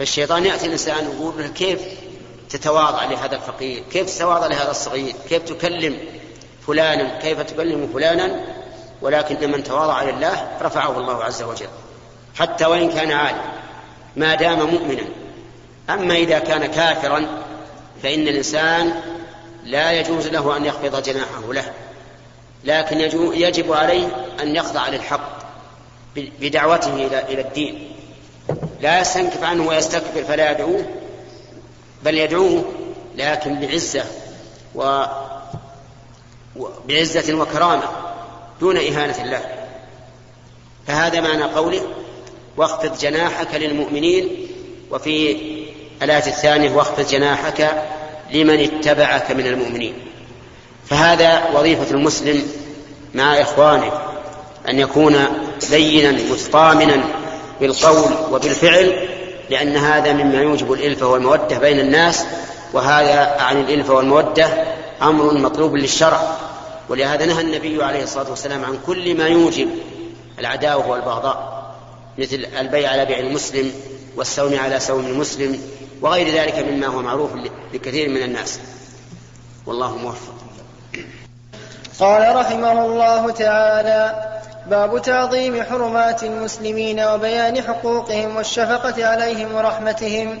[0.00, 1.80] فالشيطان يأتي الإنسان ويقول له كيف
[2.50, 5.98] تتواضع لهذا الفقير؟ كيف تتواضع لهذا الصغير؟ كيف تكلم
[6.66, 8.40] فلانا؟ كيف تكلم فلانا؟
[9.02, 11.68] ولكن من تواضع لله رفعه الله عز وجل.
[12.34, 13.42] حتى وإن كان عالم
[14.16, 15.04] ما دام مؤمنا.
[15.90, 17.26] أما إذا كان كافرا
[18.02, 19.02] فإن الإنسان
[19.64, 21.72] لا يجوز له أن يخفض جناحه له.
[22.64, 23.00] لكن
[23.34, 25.38] يجب عليه أن يخضع للحق
[26.16, 26.94] بدعوته
[27.28, 27.99] إلى الدين.
[28.80, 30.84] لا يستنكف عنه ويستكبر فلا يدعوه
[32.04, 32.64] بل يدعوه
[33.16, 34.04] لكن بعزة
[34.74, 35.04] و
[36.88, 37.82] بعزة وكرامة
[38.60, 39.42] دون إهانة الله.
[40.86, 41.82] فهذا معنى قوله
[42.56, 44.28] واخفض جناحك للمؤمنين
[44.90, 45.36] وفي
[46.02, 47.86] الآية الثانية واخفض جناحك
[48.32, 49.94] لمن اتبعك من المؤمنين.
[50.86, 52.42] فهذا وظيفة المسلم
[53.14, 53.92] مع إخوانه
[54.68, 55.26] أن يكون
[55.70, 57.04] لينا مستامنا
[57.60, 59.08] بالقول وبالفعل
[59.50, 62.24] لأن هذا مما يوجب الإلفة والمودة بين الناس
[62.72, 64.48] وهذا عن الإلفة والمودة
[65.02, 66.36] أمر مطلوب للشرع.
[66.88, 69.68] ولهذا نهى النبي عليه الصلاة والسلام عن كل ما يوجب
[70.38, 71.70] العداوة والبغضاء
[72.18, 73.72] مثل البيع على بيع المسلم
[74.16, 75.60] والسوم على سوم المسلم
[76.02, 77.30] وغير ذلك مما هو معروف
[77.74, 78.60] لكثير من الناس.
[79.66, 80.34] والله موفق.
[82.00, 84.30] قال رحمه الله تعالى
[84.70, 90.38] باب تعظيم حرمات المسلمين وبيان حقوقهم والشفقة عليهم ورحمتهم.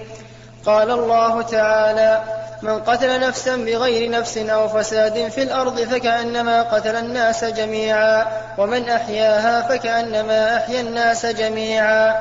[0.66, 2.22] قال الله تعالى
[2.62, 8.26] من قتل نفسا بغير نفس أو فساد في الأرض فكأنما قتل الناس جميعا
[8.58, 12.14] ومن أحياها فكأنما أحيا الناس جميعا.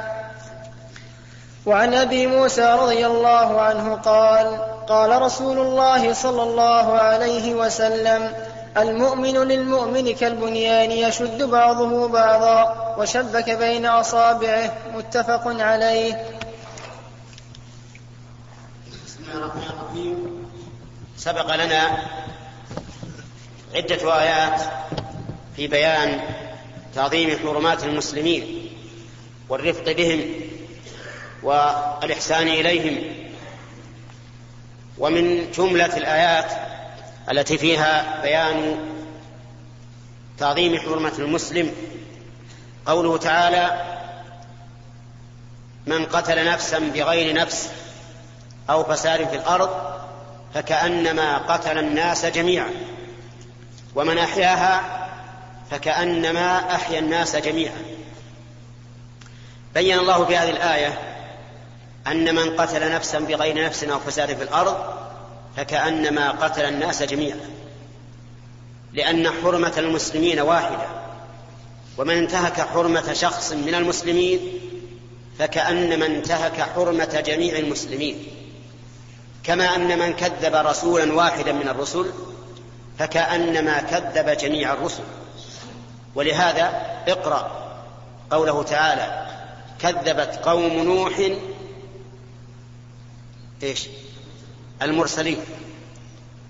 [1.65, 8.33] وعن أبي موسى رضي الله عنه قال قال رسول الله صلى الله عليه وسلم
[8.81, 16.13] المؤمن للمؤمن كالبنيان يشد بعضه بعضا وشبك بين أصابعه متفق عليه.
[19.05, 20.45] بسم الله الرحمن الرحيم
[21.17, 21.97] سبق لنا
[23.75, 24.61] عدة آيات
[25.55, 26.21] في بيان
[26.95, 28.69] تعظيم حرمات المسلمين
[29.49, 30.21] والرفق بهم
[31.43, 33.15] والإحسان إليهم.
[34.97, 36.68] ومن جملة الآيات
[37.31, 38.79] التي فيها بيان
[40.37, 41.71] تعظيم حرمة المسلم.
[42.85, 43.81] قوله تعالى
[45.87, 47.69] من قتل نفسا بغير نفس
[48.69, 49.69] أو فساد في الأرض
[50.53, 52.69] فكأنما قتل الناس جميعا
[53.95, 54.81] ومن أحياها
[55.71, 57.81] فكأنما أحيا الناس جميعا.
[59.73, 60.99] بين الله في هذه الآية
[62.07, 64.98] أن من قتل نفسا بغير نفس أو فساد في الأرض
[65.57, 67.39] فكأنما قتل الناس جميعا.
[68.93, 70.87] لأن حرمة المسلمين واحدة.
[71.97, 74.39] ومن انتهك حرمة شخص من المسلمين
[75.39, 78.27] فكأنما انتهك حرمة جميع المسلمين.
[79.43, 82.05] كما أن من كذب رسولا واحدا من الرسل
[82.99, 85.03] فكأنما كذب جميع الرسل.
[86.15, 87.69] ولهذا اقرأ
[88.31, 89.27] قوله تعالى
[89.79, 91.31] كذبت قوم نوح
[93.63, 93.87] إيش؟
[94.81, 95.37] المرسلين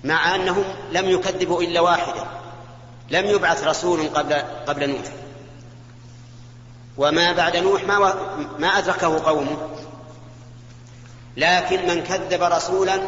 [0.03, 2.28] مع أنهم لم يكذبوا إلا واحدا
[3.09, 4.34] لم يبعث رسول قبل
[4.67, 5.06] قبل نوح.
[6.97, 8.13] وما بعد نوح ما
[8.59, 9.57] ما أدركه قومه.
[11.38, 13.00] لكن من كذب رسولا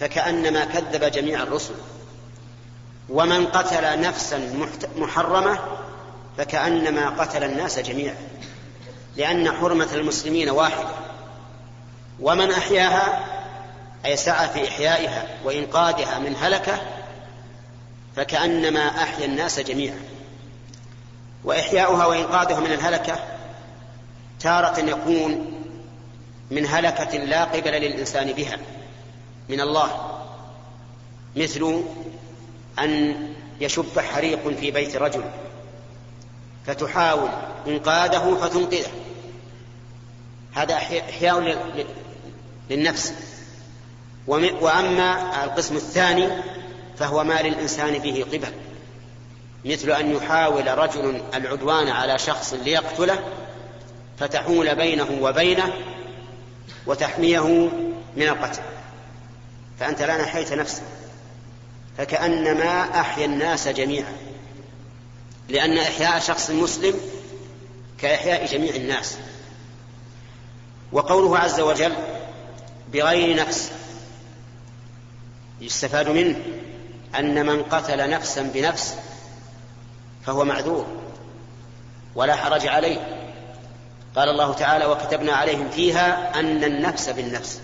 [0.00, 1.74] فكأنما كذب جميع الرسل.
[3.08, 5.58] ومن قتل نفسا محرمة
[6.38, 8.16] فكأنما قتل الناس جميعا
[9.16, 10.88] لأن حرمة المسلمين واحدة.
[12.20, 13.35] ومن أحياها
[14.06, 16.80] أي سعى في إحيائها وإنقاذها من هلكة
[18.16, 20.00] فكأنما أحيا الناس جميعا.
[21.44, 23.18] وإحياؤها وإنقاذها من الهلكة
[24.40, 25.52] تارة يكون
[26.50, 28.58] من هلكة لا قبل للإنسان بها
[29.48, 30.18] من الله
[31.36, 31.84] مثل
[32.78, 33.16] أن
[33.60, 35.24] يشب حريق في بيت رجل
[36.66, 37.28] فتحاول
[37.66, 38.90] إنقاذه فتنقذه.
[40.54, 41.58] هذا إحياء
[42.70, 43.12] للنفس.
[44.26, 46.28] وأما القسم الثاني
[46.98, 48.52] فهو ما للإنسان به قبل
[49.64, 53.18] مثل أن يحاول رجل العدوان على شخص ليقتله
[54.18, 55.72] فتحول بينه وبينه
[56.86, 57.70] وتحميه
[58.16, 58.62] من القتل.
[59.80, 60.82] فأنت الآن أحييت نفسك
[61.98, 64.12] فكأنما أحيا الناس جميعا
[65.48, 66.94] لأن إحياء شخص مسلم
[67.98, 69.16] كإحياء جميع الناس.
[70.92, 71.92] وقوله عز وجل
[72.92, 73.72] بغير نفس
[75.60, 76.36] يستفاد منه
[77.18, 78.94] أن من قتل نفسا بنفس
[80.26, 80.86] فهو معذور
[82.14, 83.22] ولا حرج عليه.
[84.16, 87.60] قال الله تعالى وكتبنا عليهم فيها أن النفس بالنفس.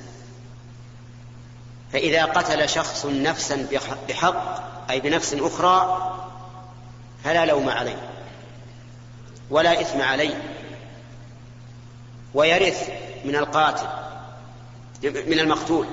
[1.93, 3.69] فإذا قتل شخص نفسا
[4.09, 6.09] بحق أي بنفس أخرى
[7.25, 8.09] فلا لوم عليه
[9.51, 10.43] ولا إثم عليه
[12.35, 12.89] ويرث
[13.25, 13.87] من القاتل
[15.03, 15.87] من المقتول.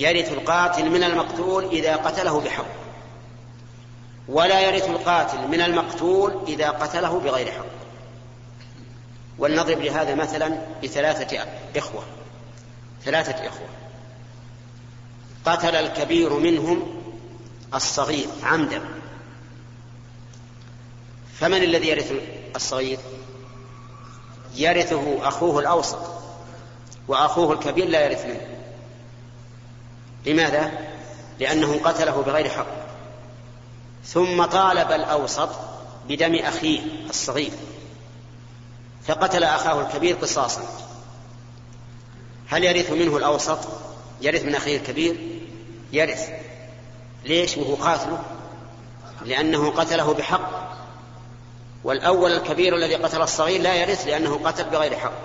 [0.00, 2.66] يرث القاتل من المقتول إذا قتله بحق.
[4.28, 7.66] ولا يرث القاتل من المقتول إذا قتله بغير حق.
[9.38, 12.02] ولنضرب لهذا مثلا بثلاثة إخوة.
[13.04, 13.68] ثلاثة إخوة.
[15.44, 17.02] قتل الكبير منهم
[17.74, 18.84] الصغير عمدا.
[21.34, 22.12] فمن الذي يرث
[22.56, 22.98] الصغير؟
[24.56, 26.20] يرثه أخوه الأوسط.
[27.08, 28.59] وأخوه الكبير لا يرث منه.
[30.26, 30.72] لماذا؟
[31.38, 32.66] لأنه قتله بغير حق.
[34.04, 35.48] ثم طالب الأوسط
[36.08, 36.80] بدم أخيه
[37.10, 37.50] الصغير
[39.06, 40.62] فقتل أخاه الكبير قصاصا.
[42.48, 43.58] هل يرث منه الأوسط؟
[44.20, 45.16] يرث من أخيه الكبير؟
[45.92, 46.28] يرث.
[47.24, 48.22] ليش؟ وهو قاتله.
[49.24, 50.70] لأنه قتله بحق.
[51.84, 55.22] والأول الكبير الذي قتل الصغير لا يرث لأنه قتل بغير حق.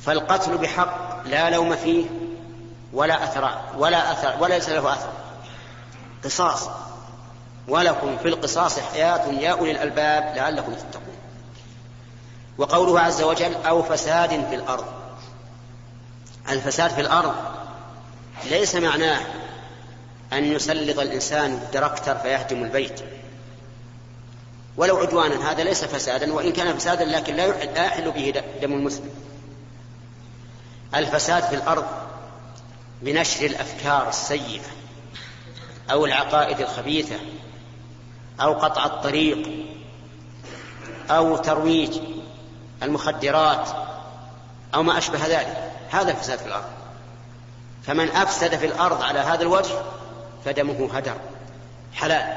[0.00, 2.04] فالقتل بحق لا لوم فيه.
[2.92, 5.12] ولا أثر ولا أثر ولا ليس له أثر.
[6.24, 6.68] قصاص.
[7.68, 11.16] ولكم في القصاص حياة يا أولي الألباب لعلكم تتقون.
[12.58, 14.84] وقوله عز وجل أو فساد في الأرض.
[16.48, 17.34] الفساد في الأرض
[18.44, 19.20] ليس معناه
[20.32, 23.00] أن يسلط الإنسان الدركتر فيهدم البيت.
[24.76, 29.10] ولو عدوانا هذا ليس فسادا وإن كان فسادا لكن لا يحل به دم المسلم.
[30.94, 31.84] الفساد في الأرض
[33.02, 34.60] بنشر الأفكار السيئة
[35.90, 37.16] أو العقائد الخبيثة
[38.40, 39.48] أو قطع الطريق
[41.10, 41.98] أو ترويج
[42.82, 43.68] المخدرات
[44.74, 45.72] أو ما أشبه ذلك.
[45.90, 46.64] هذا الفساد في الأرض.
[47.86, 49.74] فمن أفسد في الأرض على هذا الوجه
[50.44, 51.16] فدمه هدر.
[51.94, 52.36] حلال.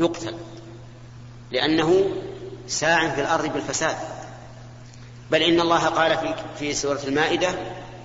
[0.00, 0.34] يقتل.
[1.50, 2.10] لأنه
[2.68, 3.96] ساع في الأرض بالفساد.
[5.30, 7.48] بل إن الله قال في, في سورة المائدة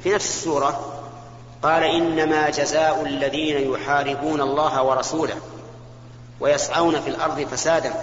[0.04, 1.03] في نفس السورة
[1.64, 5.36] قال إنما جزاء الذين يحاربون الله ورسوله
[6.40, 7.94] ويسعون في الأرض فسادا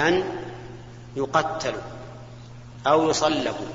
[0.00, 0.24] أن
[1.16, 1.82] يقتلوا
[2.86, 3.66] أو يصلبوا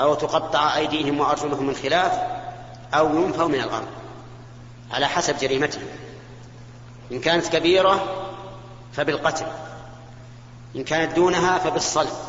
[0.00, 2.12] أو تقطع أيديهم وأرجلهم من خلاف
[2.94, 3.86] أو ينفوا من الأرض
[4.92, 5.88] على حسب جريمتهم.
[7.12, 8.00] إن كانت كبيرة
[8.92, 9.46] فبالقتل
[10.76, 12.27] إن كانت دونها فبالصلب.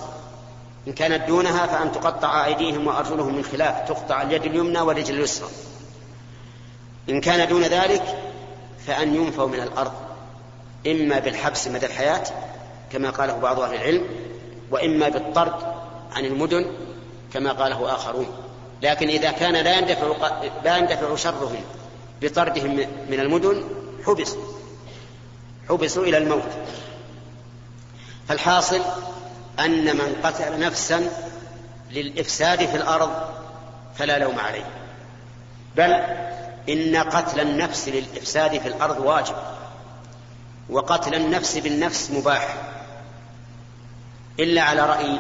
[0.88, 5.50] إن كانت دونها فأن تقطع أيديهم وأرجلهم من خلاف تقطع اليد اليمنى والرجل اليسرى.
[7.10, 8.04] إن كان دون ذلك
[8.88, 9.92] فأن ينفوا من الأرض
[10.88, 12.24] إما بالحبس مدى الحياة
[12.92, 14.06] كما قاله بعض أهل العلم
[14.72, 15.54] وإما بالطرد
[16.16, 16.66] عن المدن
[17.34, 18.28] كما قاله آخرون.
[18.82, 20.08] لكن إذا كان لا يندفع
[20.64, 21.62] لا يندفع شرهم
[22.22, 22.76] بطردهم
[23.10, 23.64] من المدن
[24.06, 24.42] حبسوا
[25.70, 26.52] حبسوا إلى الموت.
[28.28, 28.82] فالحاصل
[29.60, 31.10] أن من قتل نفسا
[31.92, 33.12] للإفساد في الأرض
[33.96, 34.66] فلا لوم عليه.
[35.76, 35.94] بل
[36.70, 39.36] إن قتل النفس للإفساد في الأرض واجب
[40.70, 42.58] وقتل النفس بالنفس مباح.
[44.40, 45.20] إلا على رأي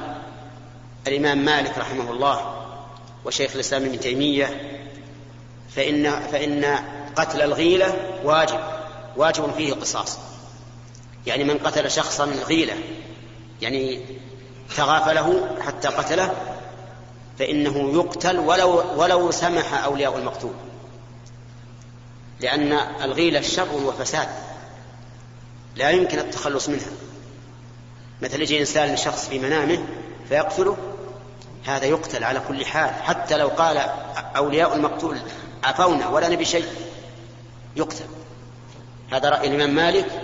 [1.07, 2.65] الإمام مالك رحمه الله
[3.25, 4.61] وشيخ الإسلام ابن تيمية
[5.75, 6.79] فإن فإن
[7.15, 7.93] قتل الغيلة
[8.23, 8.59] واجب
[9.17, 10.17] واجب فيه قصاص.
[11.27, 12.73] يعني من قتل شخصا غيلة
[13.61, 13.99] يعني
[14.77, 16.33] تغافله حتى قتله
[17.39, 20.53] فإنه يقتل ولو ولو سمح أولياء المقتول.
[22.39, 22.73] لأن
[23.03, 24.27] الغيلة شر وفساد
[25.75, 26.91] لا يمكن التخلص منها.
[28.21, 29.85] مثل يجي إنسان لشخص في منامه
[30.29, 30.77] فيقتله
[31.65, 32.93] هذا يقتل على كل حال.
[33.03, 33.77] حتى لو قال
[34.35, 35.17] أولياء المقتول
[35.63, 36.65] عفونا ولا نبي شيء
[37.75, 38.05] يقتل.
[39.11, 40.21] هذا رأي الإمام مالك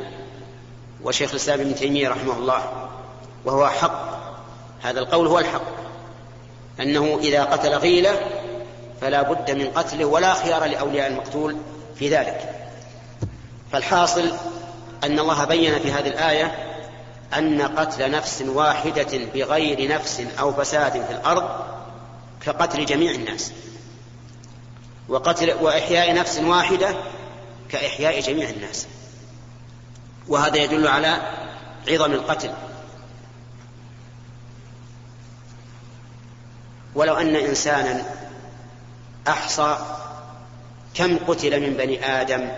[1.03, 2.84] وشيخ الإسلام ابن تيمية رحمه الله.
[3.45, 4.15] وهو حق.
[4.81, 5.75] هذا القول هو الحق.
[6.79, 8.19] أنه إذا قتل غيلة
[9.01, 11.57] فلا بد من قتله ولا خيار لأولياء المقتول
[11.99, 12.69] في ذلك.
[13.71, 14.31] فالحاصل
[15.03, 16.55] أن الله بين في هذه الآية
[17.37, 21.49] أن قتل نفس واحدة بغير نفس أو فساد في الأرض
[22.45, 23.51] كقتل جميع الناس.
[25.09, 26.95] وقتل وإحياء نفس واحدة
[27.69, 28.87] كإحياء جميع الناس.
[30.27, 31.17] وهذا يدل على
[31.87, 32.51] عظم القتل.
[36.95, 38.05] ولو أن إنسانا
[39.27, 39.77] أحصى
[40.93, 42.51] كم قتل من بني آدم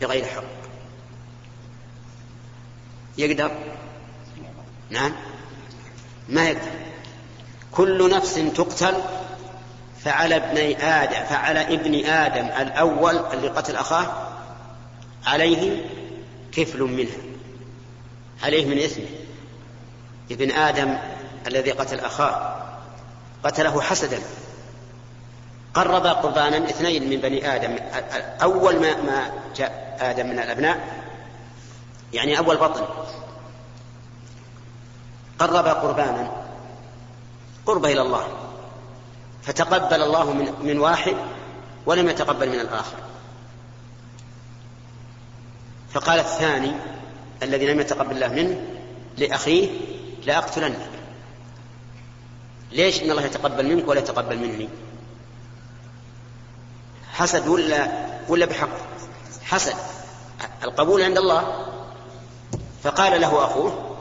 [0.00, 0.44] بغير حق؟
[3.18, 3.50] يقدر؟
[4.90, 5.12] نعم.
[6.28, 6.70] ما يقدر.
[7.72, 8.94] كل نفس تقتل
[10.04, 14.28] فعلى ابن آدم فعلى ابن آدم الأول اللي قتل أخاه
[15.26, 15.84] عليه
[16.52, 17.16] كفل منها.
[18.42, 19.06] عليه من إثمه.
[20.30, 20.98] ابن آدم
[21.46, 22.63] الذي قتل أخاه.
[23.44, 24.20] قتله حسدا.
[25.74, 27.76] قرب قربانا اثنين من بني آدم.
[28.42, 31.04] أول ما, ما جاء آدم من الأبناء
[32.12, 32.84] يعني أول بطن.
[35.38, 36.30] قرب قربانا
[37.66, 38.26] قرب إلى الله.
[39.42, 41.16] فتقبل الله من, من واحد
[41.86, 42.96] ولم يتقبل من الآخر.
[45.92, 46.72] فقال الثاني
[47.42, 48.60] الذي لم يتقبل الله منه
[49.18, 49.70] لأخيه
[50.26, 50.90] لأقتلنك
[52.74, 54.68] ليش إن الله يتقبل منك ولا يتقبل مني؟
[57.12, 57.88] حسد ولا
[58.28, 58.68] ولا بحق؟
[59.42, 59.74] حسد.
[60.64, 61.66] القبول عند الله.
[62.82, 63.96] فقال له أخوه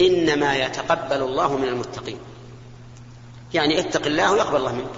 [0.00, 2.18] إنما يتقبل الله من المتقين.
[3.54, 4.94] يعني اتق الله ويقبل الله منك.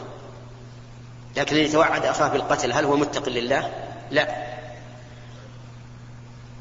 [1.37, 3.73] لكن اللي يتوعد أخاه بالقتل هل هو متق لله؟
[4.11, 4.49] لا.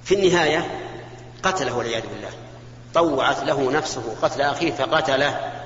[0.04, 0.82] في النهاية
[1.44, 2.30] قتله والعياذ بالله.
[2.94, 5.57] طوعت له نفسه قتل أخيه فقتله.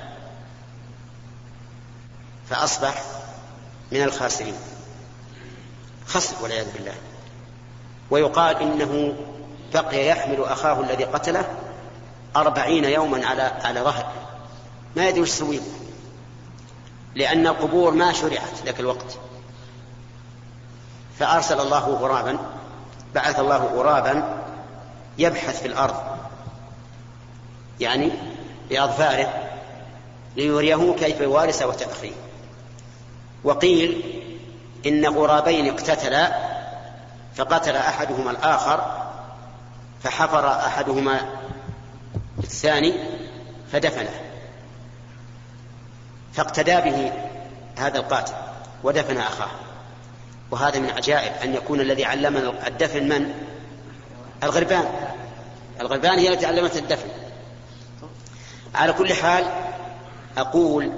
[2.52, 3.02] فأصبح
[3.92, 4.54] من الخاسرين.
[6.06, 6.94] خسر والعياذ بالله.
[8.10, 9.14] ويقال إنه
[9.74, 11.44] بقي يحمل أخاه الذي قتله
[12.36, 14.12] أربعين يوما على على ظهر
[14.96, 15.60] ما يدري وش يسوي.
[17.14, 19.18] لأن القبور ما شرعت ذاك الوقت.
[21.18, 22.38] فأرسل الله غرابا
[23.14, 24.42] بعث الله غرابا
[25.18, 25.96] يبحث في الأرض.
[27.80, 28.12] يعني
[28.70, 29.48] بأظفاره
[30.36, 32.31] ليريه كيف يواري سوة أخيه
[33.44, 34.02] وقيل
[34.86, 36.32] إن غرابين اقتتلا
[37.34, 39.08] فقتل أحدهما الآخر
[40.02, 41.20] فحفر أحدهما
[42.38, 42.94] الثاني
[43.72, 44.20] فدفنه.
[46.32, 47.12] فاقتدى به
[47.78, 48.32] هذا القاتل
[48.84, 49.50] ودفن أخاه.
[50.50, 53.34] وهذا من عجائب أن يكون الذي علمنا الدفن من؟
[54.42, 54.84] الغربان.
[55.80, 57.08] الغربان هي التي علمت الدفن.
[58.74, 59.44] على كل حال
[60.38, 60.92] أقول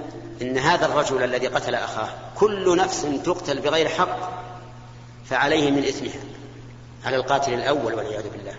[0.44, 4.18] إن هذا الرجل الذي قتل أخاه كل نفس تقتل بغير حق
[5.30, 6.20] فعليه من إثمها
[7.04, 8.54] على القاتل الأول والعياذ بالله.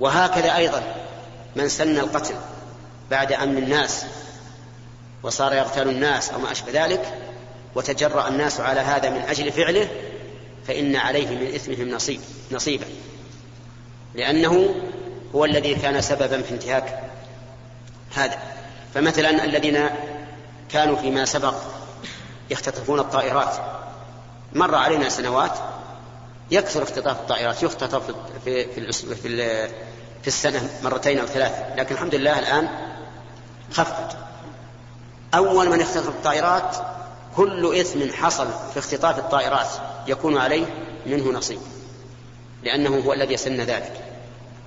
[0.00, 0.82] وهكذا أيضا
[1.56, 2.34] من سن القتل
[3.10, 4.04] بعد أمن الناس
[5.22, 7.14] وصار يغتال الناس أو ما أشبه ذلك
[7.74, 9.88] وتجرأ الناس على هذا من أجل فعله
[10.66, 12.20] فإن عليه من إثمهم نصيب
[12.52, 12.86] نصيبا.
[14.14, 14.74] لأنه
[15.34, 17.00] هو الذي كان سببا في انتهاك
[18.14, 18.38] هذا.
[18.94, 19.90] فمثلا الذين
[20.72, 21.54] كانوا فيما سبق
[22.50, 23.54] يختطفون الطائرات.
[24.52, 25.52] مر علينا سنوات
[26.50, 28.02] يكثر اختطاف الطائرات يختطف
[28.44, 29.68] في في في,
[30.22, 32.68] في السنة مرتين أو ثلاث لكن الحمد لله الآن
[33.72, 34.16] خفت.
[35.34, 36.76] أول من يختطف الطائرات
[37.36, 39.68] كل إثم حصل في اختطاف الطائرات
[40.06, 40.66] يكون عليه
[41.06, 41.60] منه نصيب
[42.62, 44.04] لأنه هو الذي سن ذلك.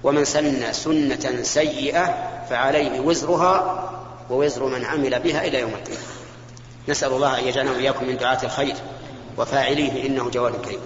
[0.04, 3.90] ومن سن سنة سيئة فعليه وزرها
[4.30, 6.03] ووزر من عمل بها إلى يوم القيامة.
[6.88, 8.75] نسأل الله أن يجعلنا وإياكم من دعاة الخير
[9.38, 10.80] وفاعليه إنه جواد كريم.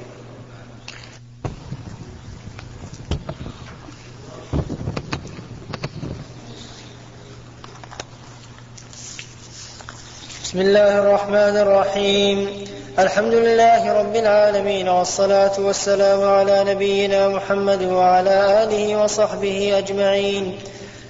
[10.43, 12.65] بسم الله الرحمن الرحيم.
[12.99, 20.59] الحمد لله رب العالمين والصلاة والسلام على نبينا محمد وعلى آله وصحبه أجمعين.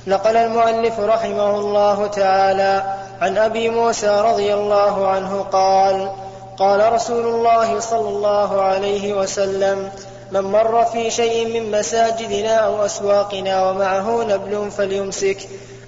[0.08, 2.84] نقل المؤلف رحمه الله تعالى
[3.22, 6.12] عن أبي موسى رضي الله عنه قال
[6.58, 9.90] قال رسول الله صلى الله عليه وسلم
[10.32, 15.38] من مر في شيء من مساجدنا أو أسواقنا ومعه نبل فليمسك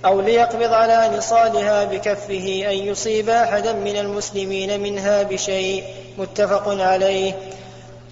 [0.06, 5.84] أو ليقبض على نصالها بكفه أن يصيب أحدا من المسلمين منها بشيء.
[6.18, 7.34] متفق عليه.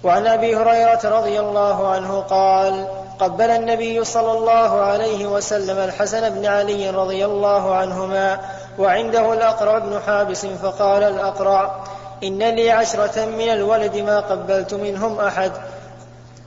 [0.04, 2.86] وعن أبي هريرة رضي الله عنه قال
[3.18, 8.40] قبل النبي صلى الله عليه وسلم الحسن بن علي رضي الله عنهما
[8.78, 11.84] وعنده الأقرع بن حابس فقال الأقرع
[12.24, 15.52] إن لي عشرة من الولد ما قبلت منهم أحد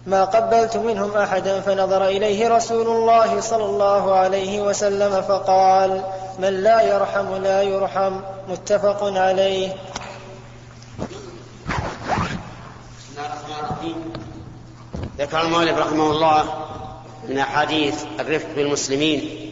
[0.05, 6.01] ما قبلت منهم أحدا فنظر إليه رسول الله صلى الله عليه وسلم فقال
[6.39, 9.69] من لا يرحم لا يرحم متفق عليه.
[15.21, 16.67] ذكر المؤلف رحمه الله
[17.29, 19.51] من أحاديث الرفق بالمسلمين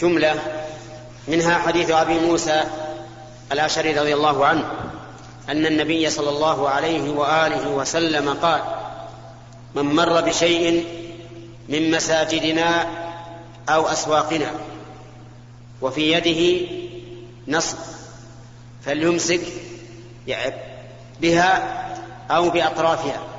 [0.00, 0.34] جملة
[1.28, 2.64] منها حديث أبي موسى
[3.52, 4.64] الأشعري رضي الله عنه
[5.48, 8.62] أن النبي صلى الله عليه وآله وسلم قال
[9.74, 10.86] من مر بشيء
[11.68, 12.86] من مساجدنا
[13.68, 14.50] أو أسواقنا
[15.82, 16.66] وفي يده
[17.48, 17.78] نصب
[18.84, 19.40] فليمسك
[21.20, 21.80] بها
[22.30, 23.29] أو بأطرافها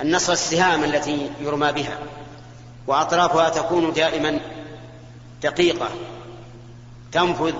[0.00, 1.98] النصر السهام التي يرمى بها
[2.86, 4.40] وأطرافها تكون دائما
[5.42, 5.88] دقيقة
[7.12, 7.54] تنفذ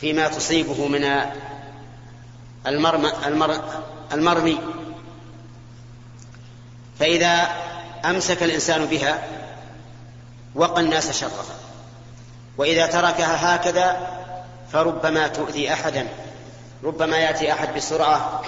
[0.00, 1.04] فيما تصيبه من
[2.66, 3.12] المرمى
[4.12, 4.58] المرمي.
[6.98, 7.48] فإذا
[8.04, 9.22] أمسك الإنسان بها
[10.54, 11.56] وقى الناس شرها.
[12.58, 14.10] وإذا تركها هكذا
[14.72, 16.08] فربما تؤذي أحدا.
[16.84, 18.42] ربما يأتي أحد بسرعة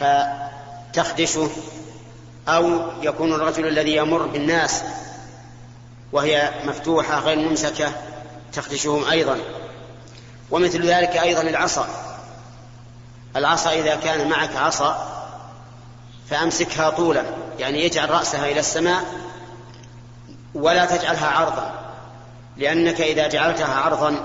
[0.00, 1.50] فتخدشه
[2.56, 4.82] أو يكون الرجل الذي يمر بالناس
[6.12, 7.92] وهي مفتوحة غير ممسكة
[8.52, 9.38] تخدشهم أيضا.
[10.50, 11.88] ومثل ذلك أيضا العصا.
[13.36, 15.10] العصا إذا كان معك عصا
[16.30, 17.22] فأمسكها طولا
[17.58, 19.04] يعني يجعل رأسها إلى السماء
[20.54, 21.74] ولا تجعلها عرضا
[22.56, 24.16] لأنك إذا جعلتها عرضا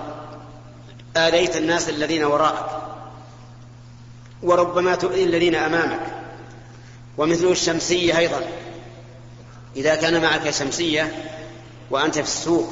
[1.17, 2.65] آذيت الناس الذين وراءك
[4.43, 6.24] وربما تؤذي الذين أمامك.
[7.17, 8.41] ومثل الشمسية أيضا.
[9.75, 11.25] إذا كان معك شمسية
[11.91, 12.69] وأنت في السوق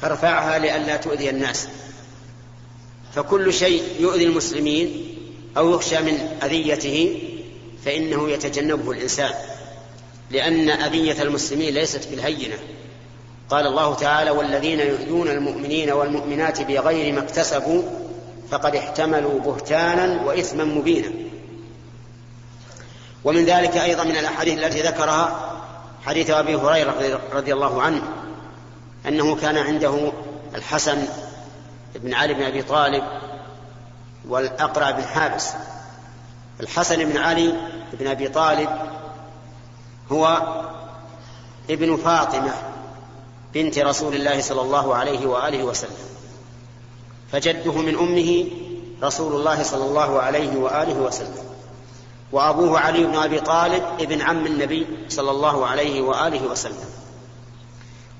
[0.00, 1.68] فارفعها لئلا تؤذي الناس.
[3.14, 5.14] فكل شيء يؤذي المسلمين
[5.56, 7.22] أو يخشى من أذيته
[7.84, 9.30] فإنه يتجنبه الإنسان.
[10.30, 12.56] لأن أذية المسلمين ليست بالهينة.
[13.50, 17.82] قال الله تعالى والذين يؤذون المؤمنين والمؤمنات بغير ما اكتسبوا
[18.50, 21.12] فقد احتملوا بهتانا وإثما مبينا.
[23.24, 25.50] ومن ذلك أيضا من الأحاديث التي ذكرها
[26.04, 28.02] حديث أبي هريرة رضي الله عنه
[29.08, 30.12] أنه كان عنده
[30.54, 31.08] الحسن
[31.94, 33.04] بن علي بن أبي طالب
[34.28, 35.50] والأقرع بن حابس.
[36.60, 37.54] الحسن بن علي
[37.92, 38.68] بن أبي طالب
[40.12, 40.42] هو
[41.70, 42.52] ابن فاطمة
[43.54, 45.96] بنت رسول الله صلى الله عليه وآله وسلم
[47.32, 48.46] فجده من أمه
[49.02, 51.51] رسول الله صلى الله عليه وآله وسلم.
[52.32, 56.84] وأبوه علي بن أبي طالب ابن عم النبي صلى الله عليه وآله وسلم.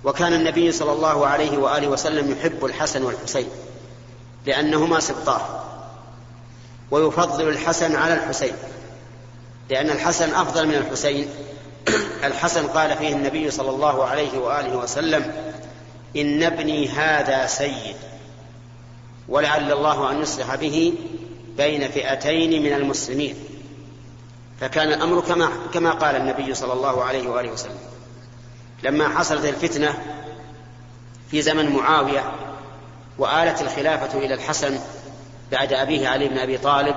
[0.05, 3.49] وكان النبي صلى الله عليه وآله وسلم يحب الحسن والحسين
[4.47, 5.63] لأنهما سبطاه
[6.91, 8.53] ويفضل الحسن على الحسين
[9.71, 11.29] لأن الحسن أفضل من الحسين.
[12.25, 15.33] الحسن قال فيه النبي صلى الله عليه وآله وسلم
[16.17, 17.97] إن ابني هذا سيد
[19.29, 20.95] ولعل الله أن يصلح به
[21.57, 23.52] بين فئتين من المسلمين.
[24.63, 27.79] فكان الأمر كما كما قال النبي صلى الله عليه وآله وسلم.
[28.83, 29.95] لما حصلت الفتنة
[31.31, 32.33] في زمن معاوية
[33.19, 34.79] وآلت الخلافة إلى الحسن
[35.53, 36.97] بعد أبيه علي بن أبي طالب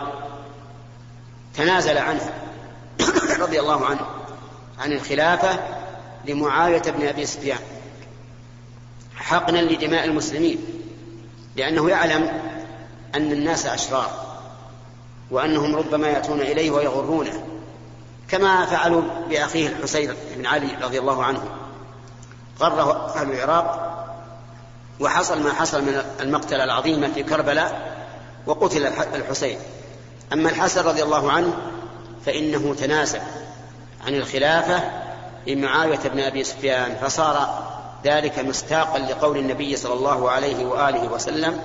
[1.55, 2.33] تنازل عنه
[3.43, 4.07] رضي الله عنه
[4.79, 5.59] عن الخلافة
[6.25, 7.59] لمعاوية بن أبي سفيان
[9.15, 10.57] حقنا لدماء المسلمين
[11.55, 12.41] لأنه يعلم
[13.15, 14.11] أن الناس أشرار
[15.31, 17.54] وأنهم ربما يأتون إليه ويغرونه.
[18.29, 21.43] كما فعلوا بأخيه الحسين بن علي رضي الله عنه.
[22.59, 23.91] غره أهل العراق
[24.99, 27.95] وحصل ما حصل من المقتلة العظيمة في كربلاء
[28.45, 29.57] وقتل الحسين.
[30.33, 31.53] أما الحسن رضي الله عنه
[32.25, 33.21] فإنه تنازل
[34.07, 34.91] عن الخلافة
[35.47, 37.65] لمعاوية بن أبي سفيان فصار
[38.05, 41.59] ذلك مستاقا لقول النبي صلى الله عليه وآله وسلم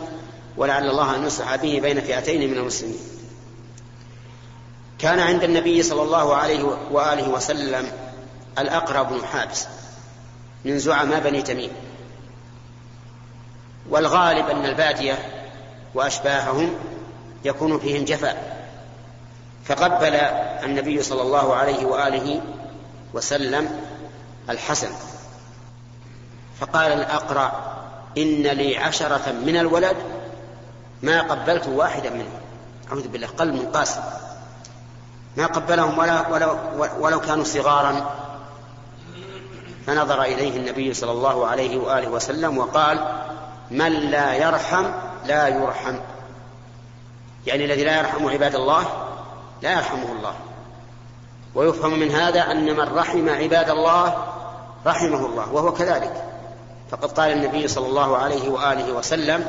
[0.57, 3.20] ولعل الله أن يصلح به بين فئتين من المسلمين.
[5.01, 7.93] كان عند النبي صلى الله عليه وآله وسلم
[8.59, 9.67] الأقرب بن حابس
[10.65, 11.71] من زعماء بني تميم.
[13.91, 15.19] والغالب أن البادية
[15.95, 16.75] وأشباههم
[17.45, 18.67] يكون فيهم جفاء.
[19.65, 20.15] فقبل
[20.65, 22.41] النبي صلى الله عليه وآله
[23.15, 23.81] وسلم
[24.51, 24.91] الحسن.
[26.61, 27.53] فقال الأقرع
[28.19, 29.97] إن لي عشرة من الولد
[31.03, 32.41] ما قبلت واحدا منهم.
[32.91, 34.01] أعوذ بالله قلب قاسي
[35.41, 36.59] ما قبلهم ولا ولو,
[36.99, 38.11] ولو كانوا صغارا.
[39.87, 42.99] فنظر إليه النبي صلى الله عليه وآله وسلم وقال
[43.71, 44.85] من لا يرحم
[45.27, 45.97] لا يرحم.
[47.47, 48.85] يعني الذي لا يرحم عباد الله
[49.63, 50.35] لا يرحمه الله.
[51.55, 54.25] ويفهم من هذا أن من رحم عباد الله
[54.87, 56.25] رحمه الله وهو كذلك.
[56.91, 59.47] فقد قال النبي صلى الله عليه وآله وسلم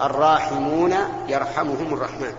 [0.00, 0.94] الراحمون
[1.28, 2.34] يرحمهم الرحمن.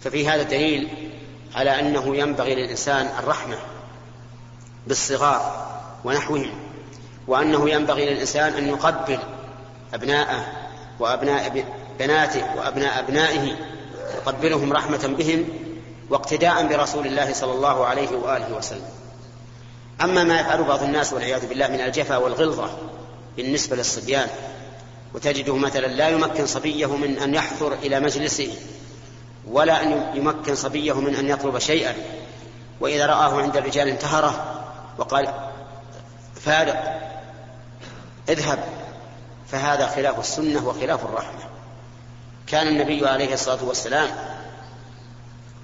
[0.00, 1.12] ففي هذا دليل
[1.54, 3.56] على أنه ينبغي للإنسان الرحمة
[4.86, 5.68] بالصغار
[6.04, 6.50] ونحوهم
[7.26, 9.18] وأنه ينبغي للإنسان أن يقبل
[9.94, 10.46] أبناءه
[11.00, 11.64] وأبناء
[11.98, 13.56] بناته وأبناء أبنائه
[14.14, 15.44] يقبلهم رحمة بهم
[16.10, 18.88] واقتداء برسول الله صلى الله عليه وآله وسلم.
[20.00, 22.70] أما ما يفعل بعض الناس والعياذ بالله من الجفا والغلظة
[23.36, 24.28] بالنسبة للصبيان
[25.14, 28.54] وتجده مثلا لا يمكن صبيه من أن يحضر إلى مجلسه
[29.46, 31.94] ولا أن يمكن صبيه من أن يطلب شيئا.
[32.80, 34.64] وإذا رآه عند الرجال انتهره
[34.98, 35.50] وقال
[36.34, 37.10] فارق
[38.28, 38.64] اذهب.
[39.48, 41.40] فهذا خلاف السنة وخلاف الرحمة.
[42.46, 44.10] كان النبي عليه الصلاة والسلام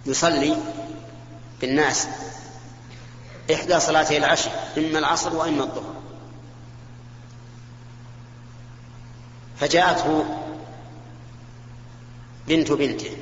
[0.06, 0.56] يصلي
[1.60, 2.08] بالناس
[3.54, 5.94] إحدى صلاتي العشاء إما العصر وإما الظهر.
[9.60, 10.24] فجاءته
[12.48, 13.16] بنت بنته.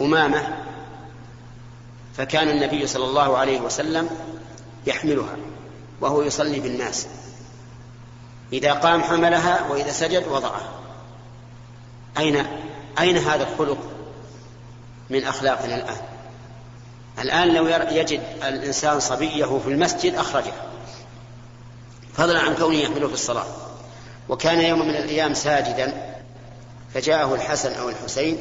[0.00, 0.56] أمامة
[2.16, 4.10] فكان النبي صلى الله عليه وسلم
[4.86, 5.36] يحملها
[6.00, 7.06] وهو يصلي بالناس.
[8.52, 10.70] إذا قام حملها وإذا سجد وضعها
[12.18, 12.46] أين
[13.00, 13.78] أين هذا الخلق
[15.10, 15.96] من أخلاقنا الآن؟
[17.18, 20.52] الآن لو يجد الإنسان صبيه في المسجد أخرجه.
[22.14, 23.46] فضلا عن كونه يحمله في الصلاة.
[24.28, 26.14] وكان يوم من الأيام ساجدا
[26.94, 28.38] فجاءه الحسن أو الحسين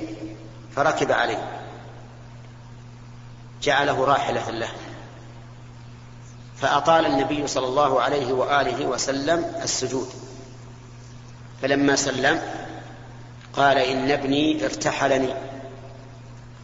[0.76, 1.62] فركب عليه.
[3.62, 4.70] جعله راحلة له.
[6.58, 10.08] فأطال النبي صلى الله عليه وآله وسلم السجود.
[11.62, 12.42] فلما سلم
[13.54, 15.34] قال إن ابني ارتحلني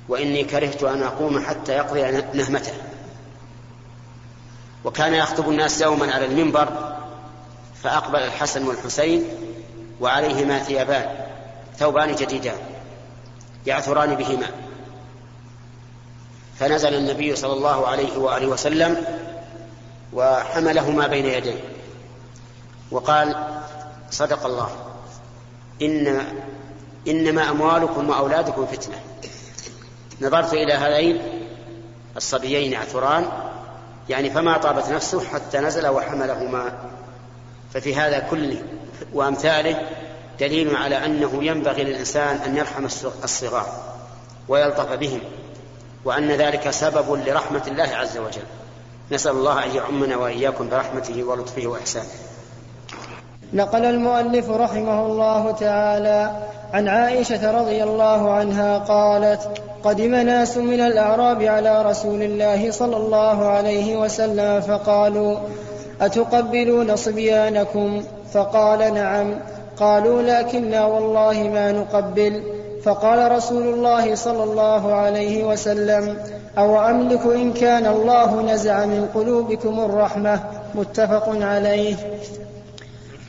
[0.10, 2.74] وإني كرهت أن أقوم حتى يقضي نهمته.
[4.86, 6.98] وكان يخطب الناس يوما على المنبر
[7.84, 9.24] فأقبل الحسن والحسين
[10.02, 11.26] وعليهما ثيابان
[11.78, 12.58] ثوبان جديدان.
[13.66, 14.48] يعثران بهما.
[16.60, 19.06] فنزل النبي صلى الله عليه وآله وسلم
[20.14, 21.60] وحملهما بين يديه.
[22.92, 23.36] وقال
[24.12, 24.70] صدق الله.
[25.82, 26.26] إن
[27.08, 29.00] إنما أموالكم وأولادكم فتنة.
[30.22, 31.22] نظرت إلى هذين
[32.18, 33.26] الصبيين عثران
[34.10, 36.74] يعني فما طابت نفسه حتى نزل وحملهما.
[37.74, 38.64] ففي هذا كله
[39.14, 39.90] وأمثاله
[40.40, 42.86] دليل على أنه ينبغي للإنسان أن يرحم
[43.24, 43.68] الصغار
[44.48, 45.20] ويلطف بهم
[46.06, 48.44] وأن ذلك سبب لرحمة الله عز وجل.
[49.12, 52.10] نسأل الله أن يعمنا وإياكم برحمته ولطفه وإحسانه.
[53.54, 61.44] نقل المؤلف رحمه الله تعالى عن عائشة رضي الله عنها قالت قدم ناس من الأعراب
[61.44, 65.38] على رسول الله صلى الله عليه وسلم فقالوا
[66.02, 69.40] أتقبلون صبيانكم؟ فقال نعم.
[69.82, 72.44] قالوا لكنا والله ما نقبل.
[72.84, 76.18] فقال رسول الله صلى الله عليه وسلم
[76.58, 80.40] أو أملك إن كان الله نزع من قلوبكم الرحمة؟
[80.76, 81.96] متفق عليه.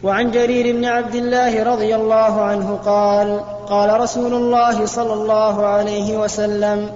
[0.05, 6.19] وعن جرير بن عبد الله رضي الله عنه قال قال رسول الله صلى الله عليه
[6.19, 6.91] وسلم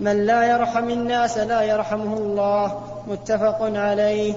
[0.00, 2.72] من لا يرحم الناس لا يرحمه الله.
[3.08, 4.34] متفق عليه.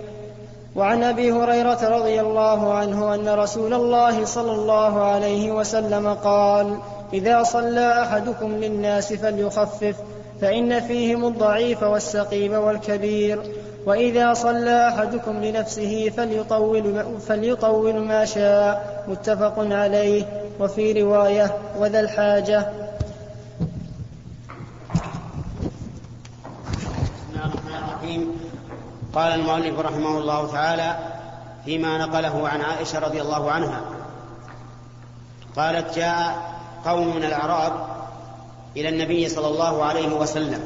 [0.76, 6.78] وعن أبي هريرة رضي الله عنه أن رسول الله صلى الله عليه وسلم قال
[7.14, 9.96] إذا صلى أحدكم للناس فليخفف
[10.42, 13.42] فإن فيهم الضعيف والسقيم والكبير.
[13.86, 19.04] وإذا صلى أحدكم لنفسه فليطول, فليطول ما شاء.
[19.08, 20.46] متفق عليه.
[20.60, 22.60] وفي رواية وذا الحاجة
[27.16, 28.32] بسم الله الرحمن الرحيم
[29.16, 30.98] قال المؤلف رحمه الله تعالى
[31.66, 33.82] فيما نقله عن عائشة رضي الله عنها.
[35.56, 36.54] قالت جاء
[36.86, 37.74] قوم من الأعراب
[38.78, 40.64] إلى النبي صلى الله عليه وسلم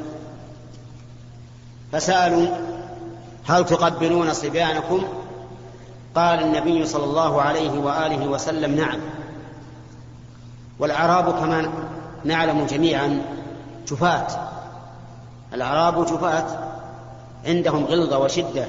[1.92, 2.46] فسألوا
[3.48, 5.04] هل تقبلون صبيانكم؟
[6.14, 9.00] قال النبي صلى الله عليه وآله وسلم نعم.
[10.78, 11.72] والأعراب كما
[12.24, 13.22] نعلم جميعا
[13.86, 14.26] جفاة.
[15.54, 16.69] الأعراب جفاة.
[17.46, 18.66] عندهم غلظة وشدة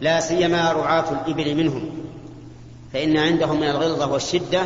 [0.00, 1.90] لا سيما رعاة الإبل منهم.
[2.92, 4.62] فإن عندهم من الغلظة والشدة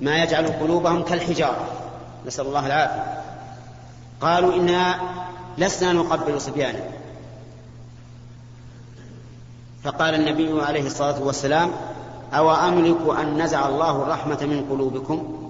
[0.00, 1.68] ما يجعل قلوبهم كالحجارة.
[2.26, 3.22] نسأل الله العافية.
[4.20, 5.00] قالوا إنا
[5.58, 6.80] لسنا نقبل صبيانا
[9.84, 11.70] فقال النبي عليه الصلاة والسلام
[12.32, 15.48] أو أملك أن نزع الله الرحمة من قلوبكم؟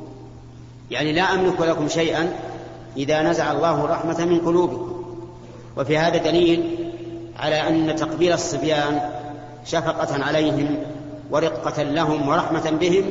[0.90, 2.32] يعني لا أملك لكم شيئا
[2.96, 5.04] إذا نزع الله الرحمة من قلوبكم.
[5.76, 6.85] وفي هذا دليل
[7.38, 9.00] على أن تقبيل الصبيان
[9.64, 10.78] شفقة عليهم
[11.30, 13.04] ورقة لهم ورحمة بهم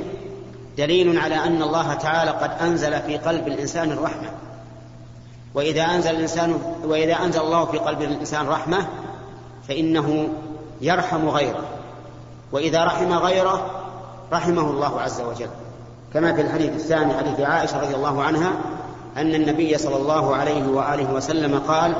[0.77, 4.29] دليل على أن الله تعالى قد أنزل في قلب الإنسان الرحمة.
[5.53, 8.87] وإذا أنزل الإنسان وإذا أنزل الله في قلب الإنسان رحمة
[9.67, 10.29] فإنه
[10.81, 11.63] يرحم غيره.
[12.51, 13.71] وإذا رحم غيره
[14.31, 15.49] رحمه الله عز وجل.
[16.13, 18.51] كما في الحديث الثاني حديث عائشة رضي الله عنها
[19.17, 21.95] أن النبي صلى الله عليه وآله وسلم قال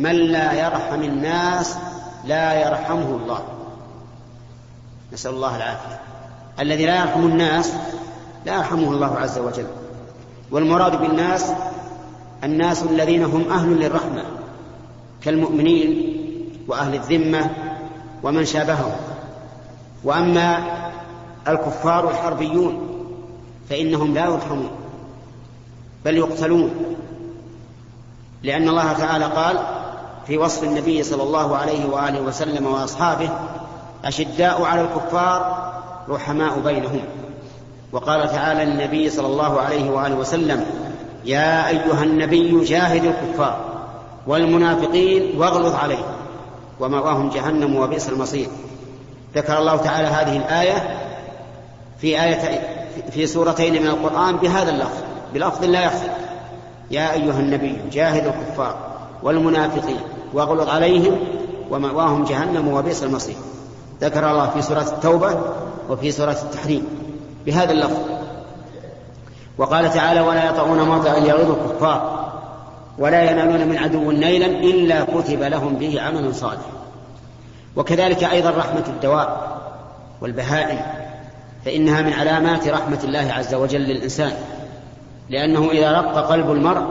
[0.00, 1.76] من لا يرحم الناس
[2.24, 3.42] لا يرحمه الله.
[5.12, 6.00] نسأل الله العافية.
[6.60, 7.72] الذي لا يرحم الناس
[8.46, 9.66] لا يرحمه الله عز وجل.
[10.50, 11.52] والمراد بالناس
[12.44, 14.24] الناس الذين هم أهل للرحمة
[15.22, 16.16] كالمؤمنين
[16.68, 17.50] وأهل الذمة
[18.22, 18.92] ومن شابههم.
[20.04, 20.58] وأما
[21.48, 22.88] الكفار الحربيون
[23.70, 24.70] فإنهم لا يرحمون
[26.04, 26.70] بل يقتلون.
[28.42, 29.79] لأن الله تعالى قال
[30.30, 33.30] في وصف النبي صلى الله عليه وآله وسلم وأصحابه
[34.04, 35.72] أشداء على الكفار
[36.08, 37.00] رحماء بينهم.
[37.92, 40.66] وقال تعالى للنبي صلى الله عليه وآله وسلم
[41.24, 43.64] يا أيها النبي جاهد الكفار
[44.26, 46.12] والمنافقين واغلظ عليهم
[46.80, 48.48] ومأواهم جهنم وبئس المصير.
[49.34, 50.98] ذكر الله تعالى هذه الآية
[52.00, 52.60] في آية
[53.10, 54.98] في سورتين من القرآن بهذا اللفظ
[55.34, 56.08] بلفظ لا يخفى.
[56.90, 58.76] يا أيها النبي جاهد الكفار
[59.22, 60.00] والمنافقين
[60.34, 61.18] واغلظ عليهم
[61.70, 63.36] ومأواهم جهنم وبئس المصير.
[64.00, 65.40] ذكر الله في سورة التوبة
[65.88, 66.84] وفي سورة التحريم
[67.46, 67.98] بهذا اللفظ.
[69.58, 72.30] وقال تعالى ولا يطعون موضع يغيظ الكفار
[72.98, 76.66] ولا ينالون من عدو نيلا إلا كتب لهم به عمل صالح.
[77.76, 79.36] وكذلك أيضا رحمة الدواب
[80.20, 80.80] والبهائم
[81.64, 84.32] فإنها من علامات رحمة الله عز وجل للإنسان
[85.30, 86.82] لأنه إذا رق قلب المرء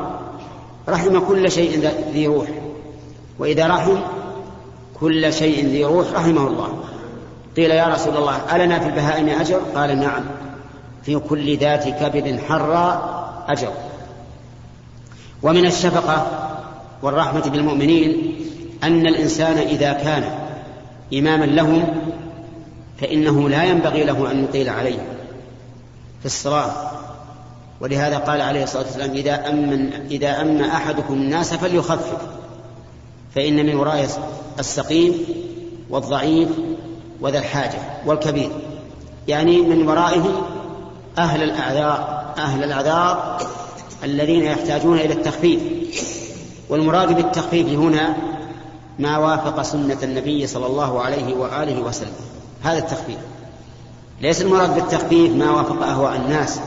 [0.89, 2.47] رحم كل شيء ذي روح.
[3.39, 3.97] وإذا رحم
[4.99, 6.79] كل شيء ذي روح رحمه الله.
[7.57, 10.23] قيل يا رسول الله ألنا في البهائم أجر؟ قال نعم.
[11.03, 13.09] في كل ذات كبد حرى
[13.47, 13.71] أجر.
[15.43, 16.27] ومن الشفقة
[17.01, 18.35] والرحمة بالمؤمنين
[18.83, 20.23] أن الإنسان إذا كان
[21.13, 21.85] إماما لهم
[23.01, 25.05] فإنه لا ينبغي له أن يطيل عليهم
[26.19, 26.71] في الصلاة
[27.81, 32.17] ولهذا قال عليه الصلاة والسلام إذا أمن إذا أحدكم الناس فليخفف.
[33.35, 34.07] فإن من وراء
[34.59, 35.13] السقيم
[35.89, 36.49] والضعيف
[37.21, 38.51] وذا الحاجة والكبير.
[39.27, 40.41] يعني من ورائه
[41.17, 43.37] أهل الأعذار أهل الأعذار
[44.03, 45.61] الذين يحتاجون إلى التخفيف.
[46.69, 48.17] والمراد بالتخفيف هنا
[48.99, 52.13] ما وافق سنة النبي صلى الله عليه وآله وسلم.
[52.63, 53.17] هذا التخفيف.
[54.21, 56.59] ليس المراد بالتخفيف ما وافق أهواء الناس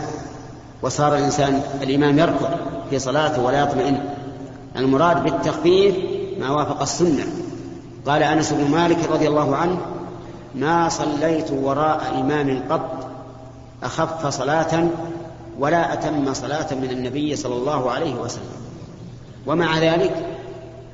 [0.83, 2.51] وصار الإنسان الإمام يركض
[2.91, 4.01] في صلاته ولا يطمئن.
[4.77, 5.95] المراد بالتخفيف
[6.39, 7.25] ما وافق السنة.
[8.07, 9.79] قال أنس بن مالك رضي الله عنه
[10.55, 13.11] ما صليت وراء إمام قط
[13.83, 14.89] أخف صلاة
[15.59, 18.63] ولا أتم صلاة من النبي صلى الله عليه وسلم.
[19.47, 20.27] ومع ذلك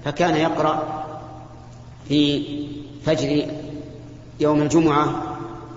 [0.05, 1.05] فكان يقرأ
[2.09, 2.45] في
[3.07, 3.47] فجر
[4.41, 5.23] يوم الجمعة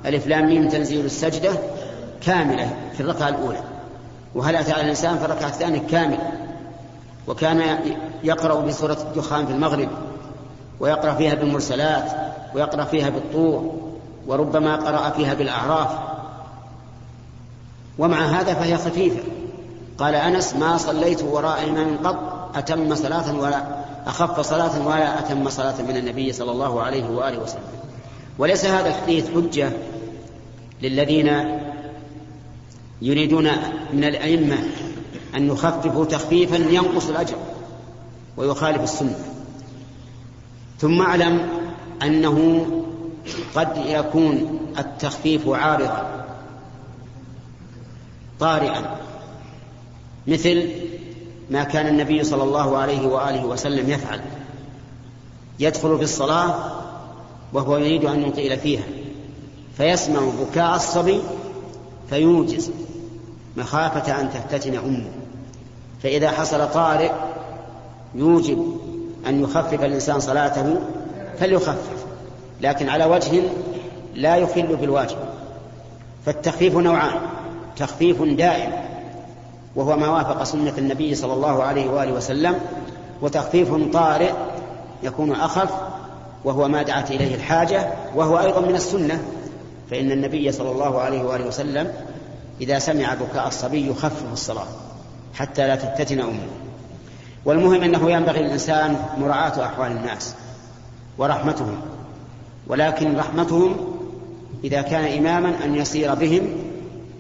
[0.06, 1.52] ألف لام ميم تنزيل السجدة
[2.21, 3.63] كاملة في الركعة الأولى.
[4.36, 6.32] وهل أتى على الإنسان في الركعة الثانية؟ كاملة
[7.28, 7.80] وكان
[8.24, 9.90] يقرأ بسورة الدخان في المغرب
[10.80, 12.12] ويقرأ فيها بالمرسلات
[12.56, 13.92] ويقرأ فيها بالطور
[14.28, 15.90] وربما قرأ فيها بالأعراف.
[17.98, 19.24] ومع هذا فهي خفيفة.
[19.98, 22.18] قال أنس ما صليت وراء إمام قط
[22.56, 23.64] أتم صلاة ولا
[24.08, 27.62] أخف صلاة ولا أتم صلاة من النبي صلى الله عليه وآله وسلم.
[28.38, 29.72] وليس هذا الحديث حجة
[30.82, 31.60] للذين
[33.02, 33.50] يريدون
[33.94, 34.58] من الأئمة
[35.36, 37.36] أن يخففوا تخفيفا ينقص الأجر.
[38.38, 39.20] ويخالف السنة.
[40.80, 41.50] ثم اعلم
[42.04, 42.67] أنه
[43.56, 46.26] قد يكون التخفيف عارضا
[48.39, 48.96] طارئا
[50.28, 50.70] مثل
[51.50, 54.22] ما كان النبي صلى الله عليه وآله وسلم يفعل.
[55.60, 56.56] يدخل في الصلاة
[57.54, 58.84] وهو يريد أن يطيل فيها
[59.78, 61.22] فيسمع بكاء الصبي
[62.10, 62.72] فيوجز
[63.58, 65.12] مخافة أن تفتتن أمه.
[66.04, 67.12] فإذا حصل طارئ
[68.15, 68.78] يوجب
[69.28, 70.82] أن يخفف الإنسان صلاته
[71.39, 72.06] فليخفف
[72.62, 73.43] لكن على وجه
[74.15, 75.17] لا يخل بالواجب.
[76.26, 77.19] فالتخفيف نوعان
[77.78, 78.71] تخفيف دائم
[79.76, 82.56] وهو ما وافق سنة النبي صلى الله عليه وآله وسلم
[83.21, 84.32] وتخفيف طارئ
[85.04, 85.69] يكون أخف
[86.43, 89.24] وهو ما دعت إليه الحاجة وهو أيضا من السنة.
[89.91, 91.93] فإن النبي صلى الله عليه وآله وسلم
[92.62, 94.67] إذا سمع بكاء الصبي يخفف الصلاة
[95.34, 96.47] حتى لا تفتتن أمه.
[97.45, 100.36] والمهم أنه ينبغي للإنسان مراعاة أحوال الناس
[101.17, 101.82] ورحمتهم
[102.67, 103.75] ولكن رحمتهم
[104.63, 106.47] إذا كان إماما أن يسير بهم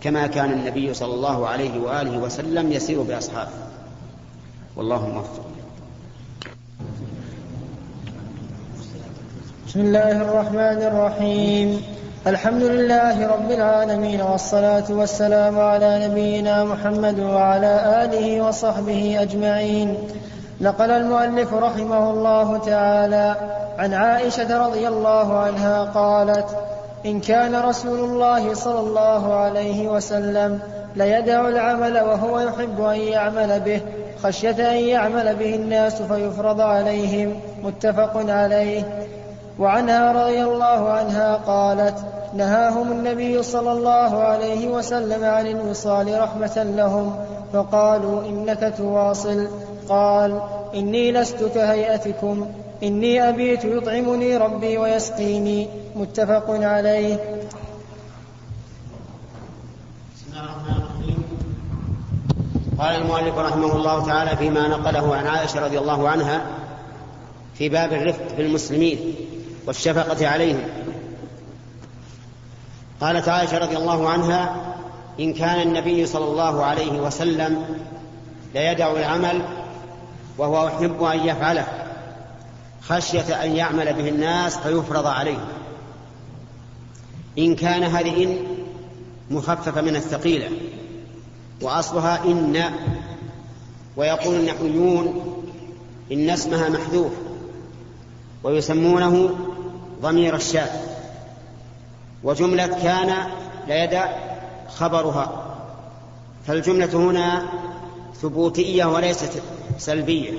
[0.01, 3.49] كما كان النبي صلى الله عليه وآله وسلم يسير بأصحابه.
[4.75, 5.45] والله موفق.
[9.67, 11.81] بسم الله الرحمن الرحيم.
[12.27, 19.97] الحمد لله رب العالمين والصلاة والسلام على نبينا محمد وعلى آله وصحبه أجمعين.
[20.61, 23.35] نقل المؤلف رحمه الله تعالى
[23.79, 26.45] عن عائشة رضي الله عنها قالت
[27.05, 30.59] إن كان رسول الله صلى الله عليه وسلم
[30.95, 33.81] ليدع العمل وهو يحب أن يعمل به
[34.23, 39.00] خشية أن يعمل به الناس فيفرض عليهم متفق عليه.
[39.59, 41.95] وعنها رضي الله عنها قالت
[42.33, 47.15] نهاهم النبي صلى الله عليه وسلم عن الوصال رحمة لهم
[47.53, 49.47] فقالوا إنك تواصل.
[49.89, 50.41] قال
[50.75, 52.47] إني لست كهيئتكم
[52.83, 55.67] إني أبيت يطعمني ربي ويسقيني.
[55.95, 57.41] متفق عليه.
[62.79, 66.41] قال المؤلف رحمه الله تعالى فيما نقله عن عائشة رضي الله عنها
[67.53, 68.99] في باب الرفق بالمسلمين
[69.67, 70.63] والشفقة عليهم.
[73.01, 74.55] قالت عائشة رضي الله عنها
[75.19, 77.65] إن كان النبي صلى الله عليه وسلم
[78.55, 79.41] ليدع العمل
[80.37, 81.67] وهو يحب أن يفعله
[82.81, 85.45] خشية أن يعمل به الناس فيفرض عليه.
[87.37, 88.37] إن كان هذه إن
[89.31, 90.49] مخففة من الثقيلة
[91.61, 92.63] وأصلها إن
[93.97, 95.23] ويقول النحويون
[96.11, 97.11] إن اسمها محذوف
[98.43, 99.29] ويسمونه
[100.01, 100.69] ضمير الشاذ.
[102.23, 103.15] وجملة كان
[103.67, 104.05] ليدع
[104.67, 105.57] خبرها.
[106.47, 107.45] فالجملة هنا
[108.21, 109.41] ثبوتية وليست
[109.77, 110.31] سلبية.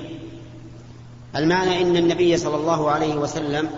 [1.35, 3.69] المعنى إن النبي صلى الله عليه وسلم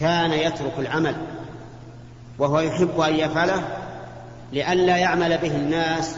[0.00, 1.16] كان يترك العمل
[2.38, 3.62] وهو يحب أن يفعله
[4.52, 6.16] لئلا يعمل به الناس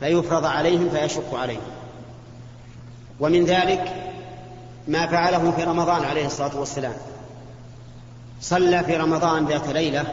[0.00, 1.60] فيفرض عليهم فيشق عليهم.
[3.20, 4.12] ومن ذلك
[4.88, 6.94] ما فعله في رمضان عليه الصلاة والسلام.
[8.40, 10.04] صلى في رمضان ذات ليلة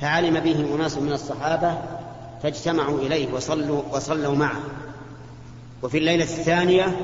[0.00, 1.78] فعلم به أناس من الصحابة
[2.42, 4.60] فاجتمعوا إليه وصلوا, وصلوا معه.
[5.82, 6.96] وفي الليلة الثانية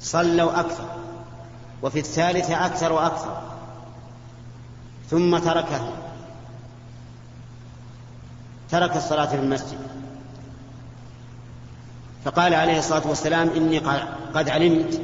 [0.00, 0.84] صلوا أكثر
[1.82, 3.42] وفي الثالثة أكثر وأكثر
[5.10, 5.92] ثم تركه.
[8.70, 9.78] ترك الصلاة في المسجد.
[12.24, 13.78] فقال عليه الصلاة والسلام إني
[14.34, 15.00] قد علمت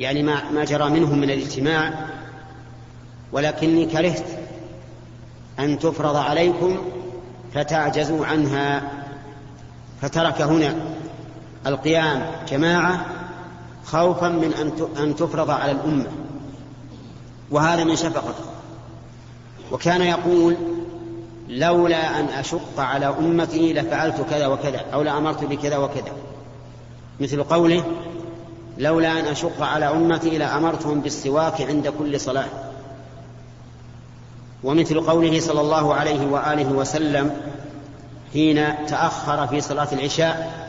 [0.00, 2.08] يعني ما, ما جرى منهم من الاجتماع
[3.32, 4.24] ولكني كرهت
[5.58, 6.76] أن تفرض عليكم
[7.54, 8.90] فتعجزوا عنها.
[10.02, 10.74] فترك هنا
[11.66, 13.06] القيام جماعة
[13.84, 14.54] خوفا من
[14.98, 16.06] أن تفرض على الأمة
[17.50, 18.44] وهذا من شفقته.
[19.72, 20.56] وكان يقول
[21.48, 26.12] لولا أن أشق على أمتي لفعلت كذا وكذا أو لأمرت بكذا وكذا.
[27.20, 27.84] مثل قوله
[28.78, 32.67] لولا أن أشق على أمتي لأمرتهم بالسواك عند كل صلاة.
[34.64, 37.36] ومثل قوله صلى الله عليه وآله وسلم
[38.32, 40.68] حين تأخر في صلاة العشاء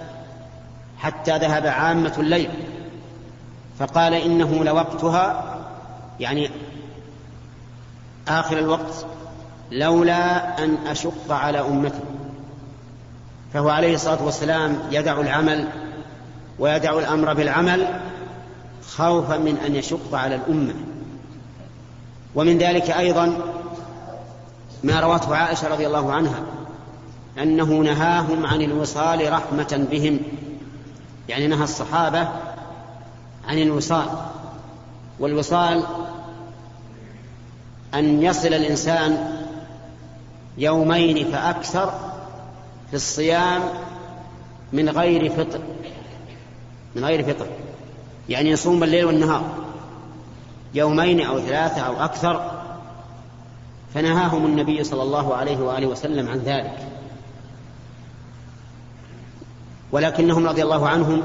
[0.98, 2.50] حتى ذهب عامة الليل
[3.80, 5.56] فقال إنه لوقتها
[6.20, 6.50] يعني
[8.28, 9.06] آخر الوقت
[9.72, 12.00] لولا أن أشق على أمتي
[13.54, 15.68] فهو عليه الصلاة والسلام يدع العمل
[16.60, 17.88] ويدع الأمر بالعمل
[18.88, 20.74] خوفا من أن يشق على الأمة.
[22.36, 23.38] ومن ذلك أيضا
[24.84, 26.44] ما روته عائشة رضي الله عنها
[27.38, 30.20] أنه نهاهم عن الوصال رحمة بهم.
[31.30, 32.28] يعني نهى الصحابة
[33.48, 34.08] عن الوصال
[35.20, 35.84] والوصال
[37.94, 39.36] أن يصل الإنسان
[40.58, 41.94] يومين فأكثر
[42.90, 43.62] في الصيام
[44.74, 45.60] من غير فطر
[46.96, 47.48] من غير فطر.
[48.30, 49.44] يعني يصوم الليل والنهار
[50.74, 52.59] يومين أو ثلاثة أو أكثر.
[53.94, 56.88] فنهاهم النبي صلى الله عليه وآله وسلم عن ذلك.
[59.92, 61.22] ولكنهم رضي الله عنهم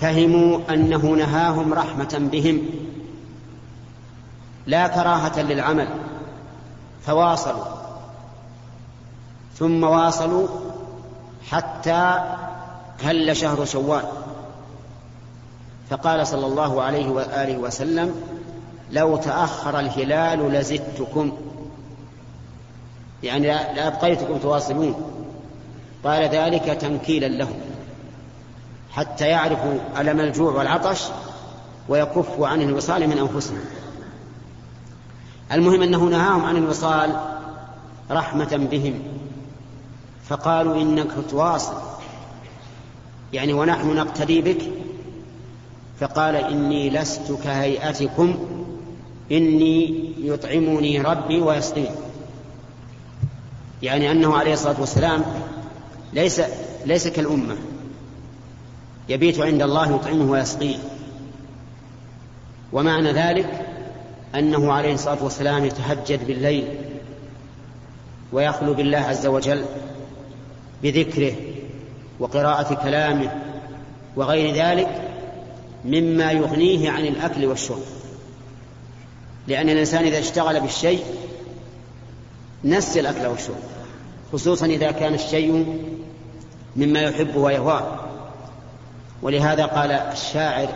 [0.00, 2.62] فهموا أنه نهاهم رحمة بهم
[4.66, 5.88] لا كراهة للعمل
[7.02, 7.64] فواصلوا
[9.54, 10.48] ثم واصلوا
[11.50, 12.20] حتى
[13.02, 14.04] هل شهر شوال.
[15.90, 18.14] فقال صلى الله عليه وآله وسلم
[18.92, 21.32] لو تأخر الهلال لزدتكم.
[23.22, 24.94] يعني لابقيتكم تواصلون.
[26.04, 27.60] قال ذلك تنكيلا لهم.
[28.90, 31.02] حتى يعرفوا ألم الجوع والعطش
[31.88, 33.58] ويكفوا عن الوصال من أنفسهم.
[35.52, 37.16] المهم أنه نهاهم عن الوصال
[38.10, 39.02] رحمة بهم.
[40.28, 41.74] فقالوا إنك تواصل.
[43.32, 44.62] يعني ونحن نقتدي بك.
[46.00, 48.38] فقال إني لست كهيئتكم.
[49.32, 51.90] إني يطعمني ربي ويسقين
[53.82, 55.24] يعني أنه عليه الصلاة والسلام
[56.12, 56.42] ليس
[56.86, 57.56] ليس كالأمة.
[59.08, 60.76] يبيت عند الله يطعمه ويسقيه.
[62.72, 63.66] ومعنى ذلك
[64.34, 66.64] أنه عليه الصلاة والسلام يتهجد بالليل
[68.32, 69.64] ويخلو بالله عز وجل
[70.82, 71.32] بذكره
[72.20, 73.42] وقراءة كلامه
[74.16, 75.10] وغير ذلك
[75.84, 78.01] مما يغنيه عن الأكل والشرب.
[79.48, 81.04] لأن الإنسان إذا اشتغل بالشيء
[82.64, 83.56] نسي الأكل والشرب
[84.32, 85.78] خصوصا إذا كان الشيء
[86.76, 87.98] مما يحبه ويهواه
[89.22, 90.68] ولهذا قال الشاعر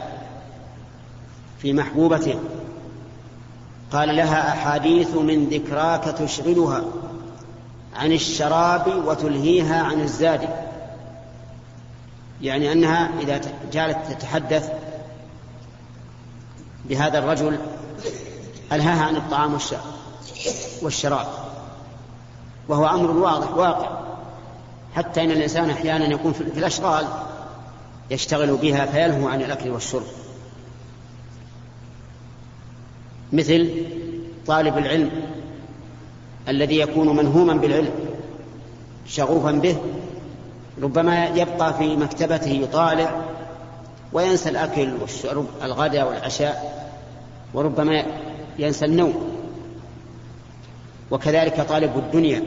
[1.59, 2.39] في محبوبته
[3.93, 6.85] قال لها أحاديث من ذكراك تشغلها
[7.97, 10.49] عن الشراب وتلهيها عن الزاد.
[12.43, 13.41] يعني أنها إذا
[13.73, 14.71] جعلت تتحدث
[16.89, 17.59] بهذا الرجل
[18.73, 19.59] ألهاها عن الطعام
[20.83, 21.27] والشراب.
[22.69, 24.01] وهو أمر واضح واقع.
[24.95, 27.07] حتى إن الإنسان أحيانا يكون في الأشغال
[28.11, 30.07] يشتغل بها فيلهو عن الأكل والشرب.
[33.33, 33.87] مثل
[34.47, 35.11] طالب العلم
[36.49, 37.91] الذي يكون منهوما بالعلم
[39.07, 39.77] شغوفا به
[40.83, 43.23] ربما يبقى في مكتبته يطالع
[44.12, 46.87] وينسى الأكل والشرب الغداء والعشاء
[47.55, 48.05] وربما
[48.59, 49.36] ينسى النوم.
[51.11, 52.42] وكذلك طالب الدنيا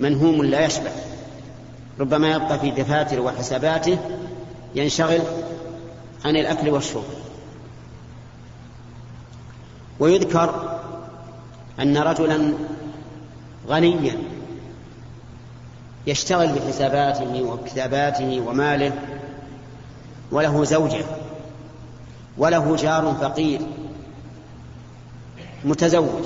[0.00, 0.90] منهوم لا يشبع.
[2.00, 3.98] ربما يبقى في دفاتر وحساباته
[4.74, 5.20] ينشغل
[6.24, 7.04] عن الأكل والشرب.
[10.00, 10.78] ويذكر
[11.80, 12.52] أن رجلا
[13.68, 14.18] غنيا
[16.06, 18.92] يشتغل بحساباته وكتاباته وماله
[20.32, 21.04] وله زوجة
[22.38, 23.60] وله جار فقير.
[25.64, 26.24] متزوج.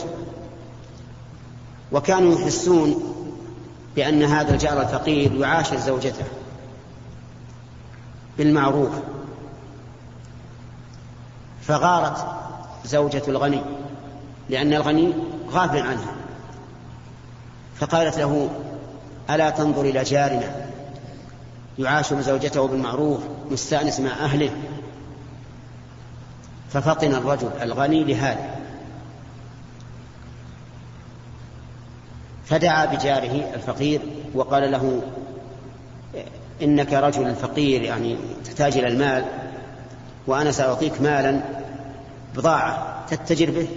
[1.92, 3.14] وكانوا يحسون
[3.96, 6.24] بأن هذا الجار الفقير يعاشر زوجته
[8.38, 8.90] بالمعروف.
[11.62, 12.26] فغارت
[12.84, 13.60] زوجة الغني
[14.50, 15.12] لأن الغني
[15.50, 16.14] غافل عنها.
[17.76, 18.50] فقالت له
[19.30, 20.68] ألا تنظر إلى جارنا
[21.78, 23.20] يعاشر زوجته بالمعروف
[23.50, 24.50] مستأنس مع أهله؟
[26.70, 28.57] ففطن الرجل الغني لهذا.
[32.48, 34.00] فدعا بجاره الفقير
[34.34, 35.02] وقال له
[36.62, 39.24] إنك رجل فقير يعني تحتاج إلى المال
[40.26, 41.40] وأنا سأعطيك مالا
[42.36, 43.68] بضاعة تتجر به.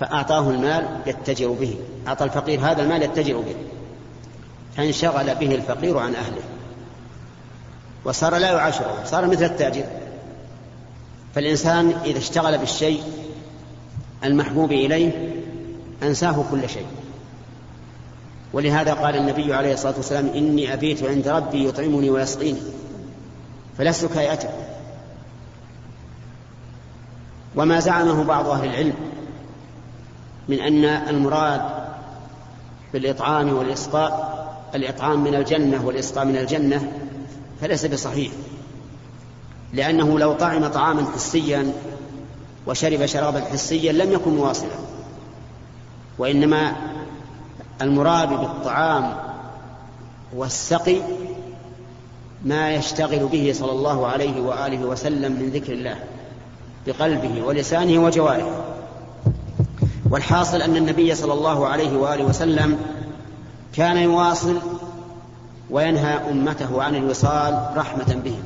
[0.00, 1.74] فأعطاه المال يتجر به.
[2.08, 3.54] أعطى الفقير هذا المال يتجر به.
[4.76, 6.42] فانشغل به الفقير عن أهله.
[8.04, 9.84] وصار لا يعاشره صار مثل التاجر.
[11.34, 13.02] فالإنسان إذا اشتغل بالشيء
[14.24, 15.39] المحبوب إليه
[16.02, 16.86] أنساه كل شيء.
[18.52, 22.60] ولهذا قال النبي عليه الصلاة والسلام إني أبيت عند ربي يطعمني ويسقيني
[23.78, 24.48] فلست كيأته
[27.56, 28.94] وما زعمه بعض أهل العلم
[30.48, 31.60] من أن المراد
[32.92, 34.40] بالإطعام والإسقاء
[34.74, 36.92] الإطعام من الجنة والإسقاء من الجنة
[37.60, 38.32] فليس بصحيح.
[39.72, 41.72] لأنه لو طعم طعاما حسيا
[42.66, 44.70] وشرب شرابا حسيا لم يكن مواصلا.
[46.20, 46.76] وإنما
[47.82, 49.12] المراد بالطعام
[50.36, 51.00] والسقي
[52.44, 55.96] ما يشتغل به صلى الله عليه وآله وسلم من ذكر الله
[56.86, 58.60] بقلبه ولسانه وجوارحه.
[60.10, 62.78] والحاصل أن النبي صلى الله عليه وآله وسلم
[63.74, 64.56] كان يواصل
[65.70, 68.42] وينهى أمته عن الوصال رحمة بهم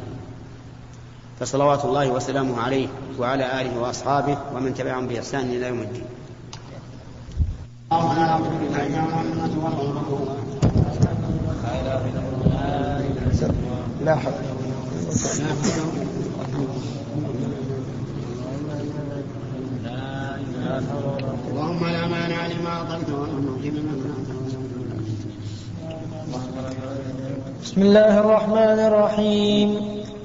[1.41, 6.05] فصلوات الله وسلامه عليه وعلى آله وأصحابه ومن تبعهم بإحسان إلى يوم الدين.
[14.05, 14.33] لا حول
[21.51, 23.09] اللهم لا مانع لما أعطيت
[27.63, 29.69] بسم الله الرحمن الرحيم.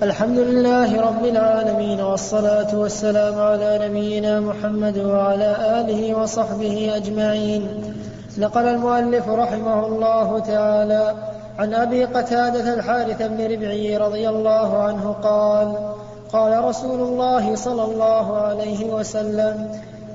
[0.04, 5.50] الحمد لله رب العالمين والصلاة والسلام على نبينا محمد وعلى
[5.82, 7.64] آله وصحبه أجمعين.
[8.40, 11.16] نقل المؤلف رحمه الله تعالى
[11.60, 15.94] عن أبي قتادة الحارث بن ربعي رضي الله عنه قال
[16.34, 19.72] قال رسول الله صلى الله عليه وسلم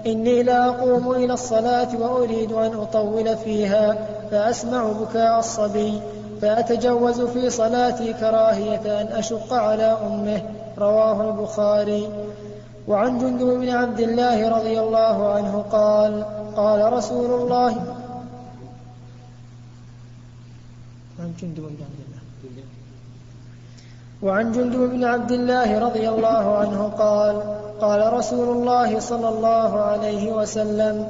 [0.07, 3.97] إني لأقوم إلى الصلاة وأريد أن أطول فيها
[4.31, 6.01] فأسمع بكاء الصبي
[6.43, 10.43] فأتجوز في صلاتي كراهية أن أشق على أمه.
[10.79, 12.09] رواه البخاري.
[12.89, 16.25] وعن جندب بن عبد الله رضي الله عنه قال
[16.57, 17.94] قال رسول الله
[21.19, 22.23] عن جندب بن عبد الله.
[24.23, 27.43] وعن جندب بن عبد الله رضي الله عنه قال
[27.81, 31.07] قال رسول الله صلى الله عليه وسلم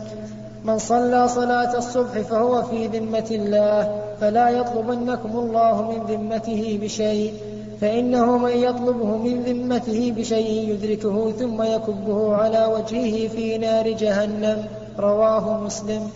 [0.64, 7.34] من صلى صلاة الصبح فهو في ذمة الله فلا يطلبنكم الله من ذمته بشيء
[7.80, 14.64] فإنه من يطلبه من ذمته بشيء يدركه ثم يكبه على وجهه في نار جهنم.
[14.98, 16.10] رواه مسلم.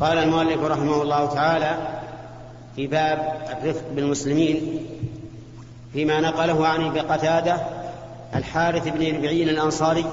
[0.00, 1.78] قال المؤلف رحمه الله تعالى
[2.76, 4.86] في باب الرفق بالمسلمين
[5.92, 7.56] فيما نقله عن ابي قتادة
[8.34, 10.04] الحارث بن ربعين الأنصاري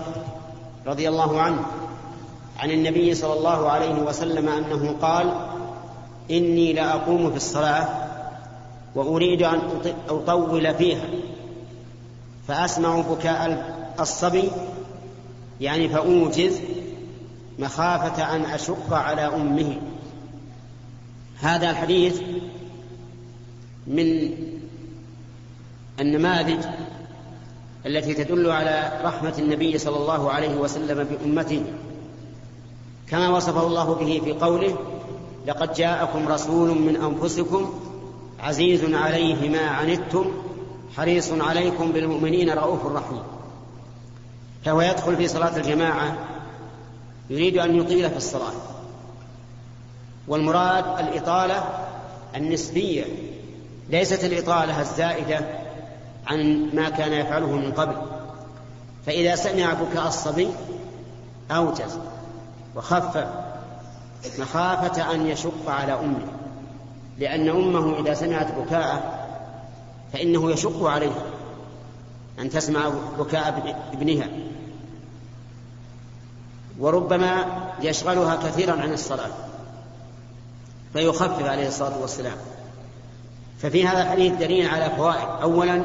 [0.87, 1.65] رضي الله عنه
[2.59, 5.33] عن النبي صلى الله عليه وسلم أنه قال
[6.31, 7.87] إني لاقوم في الصلاة
[8.95, 9.59] وأريد أن
[10.09, 11.05] أطول فيها
[12.47, 14.51] فأسمع بكاء الصبي
[15.61, 16.59] يعني فأوجز
[17.59, 19.77] مخافة أن أشق على أمه.
[21.39, 22.21] هذا الحديث
[23.87, 24.31] من
[25.99, 26.65] النماذج
[27.85, 31.63] التي تدل على رحمة النبي صلى الله عليه وسلم بأمته.
[33.09, 34.77] كما وصفه الله به في قوله
[35.47, 37.73] لقد جاءكم رسول من أنفسكم
[38.39, 40.31] عزيز عليه ما عنتم
[40.97, 43.23] حريص عليكم بالمؤمنين رؤوف رحيم.
[44.65, 46.17] فهو يدخل في صلاة الجماعة
[47.29, 48.53] يريد أن يطيل في الصلاة.
[50.27, 51.63] والمراد الإطالة
[52.35, 53.05] النسبية
[53.89, 55.39] ليست الإطالة الزائدة
[56.27, 57.95] عن ما كان يفعله من قبل.
[59.05, 60.49] فإذا سمع بكاء الصبي
[61.51, 61.99] أوجز
[62.75, 63.27] وخفف
[64.39, 66.27] مخافة أن يشق على أمه
[67.19, 69.27] لأن أمه إذا سمعت بكاءه
[70.13, 71.23] فإنه يشق عليها
[72.39, 74.27] أن تسمع بكاء ابنها.
[76.79, 77.45] وربما
[77.81, 79.29] يشغلها كثيرا عن الصلاة
[80.93, 82.37] فيخفف عليه الصلاة والسلام.
[83.59, 85.41] ففي هذا الحديث دليل على فوائد.
[85.41, 85.83] أولا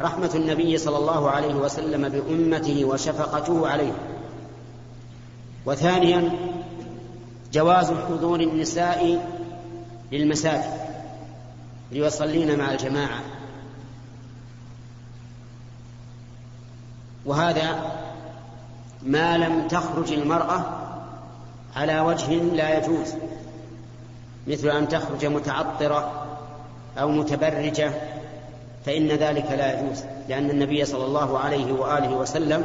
[0.00, 3.92] رحمة النبي صلى الله عليه وسلم بأمته وشفقته عليه.
[5.66, 6.30] وثانيا
[7.52, 9.28] جواز حضور النساء
[10.12, 10.78] للمساجد
[11.92, 13.20] ليصلين مع الجماعة.
[17.26, 17.92] وهذا
[19.02, 20.60] ما لم تخرج المرأة
[21.76, 23.14] على وجه لا يجوز
[24.46, 26.26] مثل أن تخرج متعطرة
[26.98, 27.92] أو متبرجة
[28.86, 32.64] فإن ذلك لا يجوز لأن النبي صلى الله عليه وآله وسلم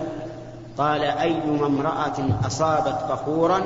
[0.78, 3.64] قال أيما امرأة أصابت بخورا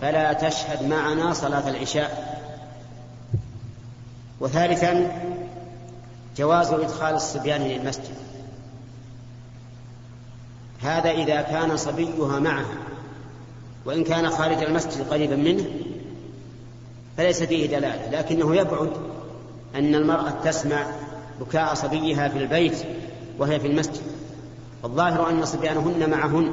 [0.00, 2.36] فلا تشهد معنا صلاة العشاء.
[4.40, 5.12] وثالثا
[6.36, 8.25] جواز إدخال الصبيان للمسجد.
[10.82, 12.76] هذا إذا كان صبيها معها
[13.84, 15.64] وإن كان خارج المسجد قريبا منه
[17.16, 18.90] فليس فيه دلالة لكنه يبعد
[19.74, 20.86] أن المرأة تسمع
[21.40, 22.78] بكاء صبيها في البيت
[23.38, 24.02] وهي في المسجد.
[24.84, 26.52] الظاهر أن صبيانهن معهن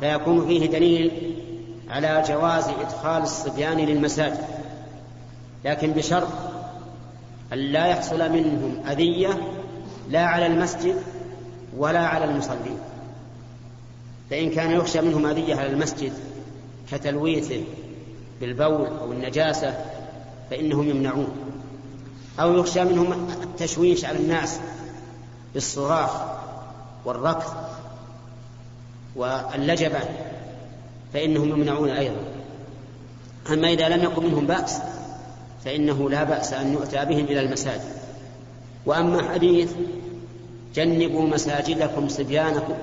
[0.00, 1.34] فيكون فيه دليل
[1.90, 4.44] على جواز إدخال الصبيان للمساجد.
[5.64, 6.28] لكن بشرط
[7.52, 9.28] أن لا يحصل منهم أذية
[10.10, 10.96] لا على المسجد
[11.76, 12.78] ولا على المصلين.
[14.30, 16.12] فإن كان يخشى منهم أذية على المسجد
[16.92, 17.60] كتلويثه
[18.40, 19.84] بالبول أو النجاسة
[20.50, 21.28] فإنهم يمنعون.
[22.40, 24.60] أو يخشى منهم التشويش على الناس
[25.54, 26.10] بالصراخ
[27.04, 27.52] والركض
[29.16, 30.00] واللجبة
[31.12, 32.22] فإنهم يمنعون أيضا.
[33.52, 34.78] أما إذا لم يكن منهم بأس
[35.64, 37.98] فإنه لا بأس أن يؤتى بهم إلى المساجد.
[38.86, 39.72] وأما حديث
[40.74, 42.74] جنبوا مساجدكم صبيانكم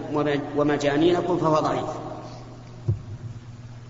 [0.58, 1.90] ومجانينكم فهو ضعيف.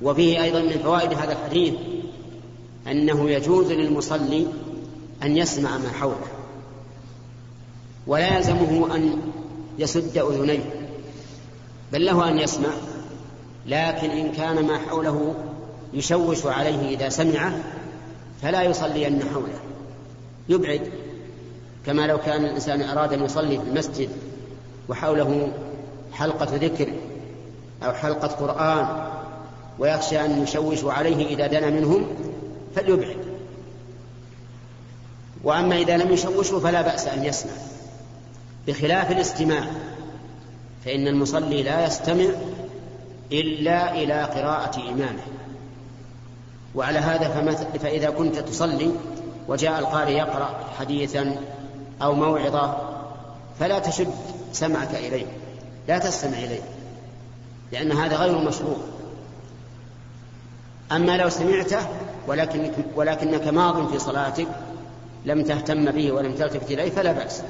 [0.01, 1.73] وفيه أيضا من فوائد هذا الحديث
[2.87, 4.47] أنه يجوز للمصلي
[5.23, 6.27] أن يسمع ما حوله.
[8.07, 9.21] ولا يلزمه أن
[9.79, 10.89] يسد أذنيه.
[11.93, 12.69] بل له أن يسمع
[13.67, 15.35] لكن إن كان ما حوله
[15.93, 17.63] يشوش عليه إذا سمعه
[18.41, 19.59] فلا يصلين حوله.
[20.49, 20.81] يبعد
[21.85, 24.09] كما لو كان الإنسان أراد أن يصلي في المسجد
[24.89, 25.51] وحوله
[26.13, 26.93] حلقة ذكر
[27.83, 28.87] أو حلقة قرآن
[29.79, 32.07] ويخشى أن يشوشوا عليه إذا دنا منهم
[32.75, 33.17] فليبعد.
[35.43, 37.51] وأما إذا لم يشوشوا فلا بأس أن يسمع.
[38.67, 39.67] بخلاف الاستماع
[40.85, 42.25] فإن المصلي لا يستمع
[43.31, 45.23] إلا إلى قراءة إمامه.
[46.75, 47.29] وعلى هذا
[47.79, 48.91] فإذا كنت تصلي
[49.47, 51.35] وجاء القارئ يقرأ حديثا
[52.01, 52.77] أو موعظة
[53.59, 54.13] فلا تشد
[54.51, 55.25] سمعك إليه
[55.87, 56.61] لا تستمع إليه
[57.71, 58.77] لأن هذا غير مشروع.
[60.91, 61.87] أما لو سمعته
[62.27, 64.47] ولكنك, ولكنك ماض في صلاتك
[65.25, 67.41] لم تهتم به ولم تلتفت إليه فلا بأس.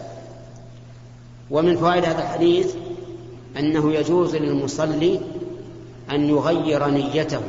[1.51, 2.75] ومن فوائد هذا الحديث
[3.59, 5.19] أنه يجوز للمصلي
[6.11, 7.41] أن يغير نيته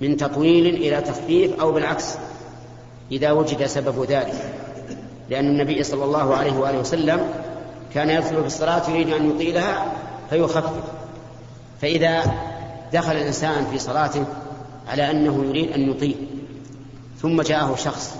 [0.00, 2.14] من تطويل إلى تخفيف أو بالعكس
[3.12, 4.61] إذا وجد سبب ذلك.
[5.32, 7.20] لأن النبي صلى الله عليه وآله وسلم
[7.94, 9.92] كان يدخل في الصلاة يريد أن يطيلها
[10.30, 10.82] فيخفف.
[11.80, 12.22] فإذا
[12.92, 14.24] دخل الإنسان في صلاته
[14.88, 16.16] على أنه يريد أن يطيل
[17.22, 18.14] ثم جاءه شخص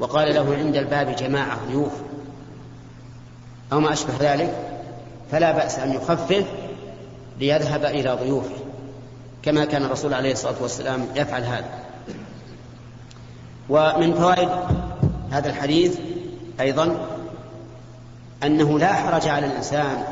[0.00, 1.92] وقال له عند الباب جماعة ضيوف
[3.72, 4.54] أو ما أشبه ذلك
[5.30, 6.44] فلا بأس أن يخفف
[7.40, 8.56] ليذهب إلى ضيوفه
[9.42, 11.68] كما كان الرسول عليه الصلاة والسلام يفعل هذا.
[13.68, 14.48] ومن فوائد
[15.30, 15.98] هذا الحديث
[16.60, 17.06] أيضا
[18.42, 20.04] أنه لا حرج على الإنسان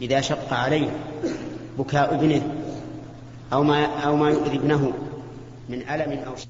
[0.00, 0.90] إذا شق عليه
[1.78, 2.42] بكاء ابنه
[3.52, 4.92] أو ما أو ما يؤذي ابنه
[5.68, 6.48] من ألم أو شيء.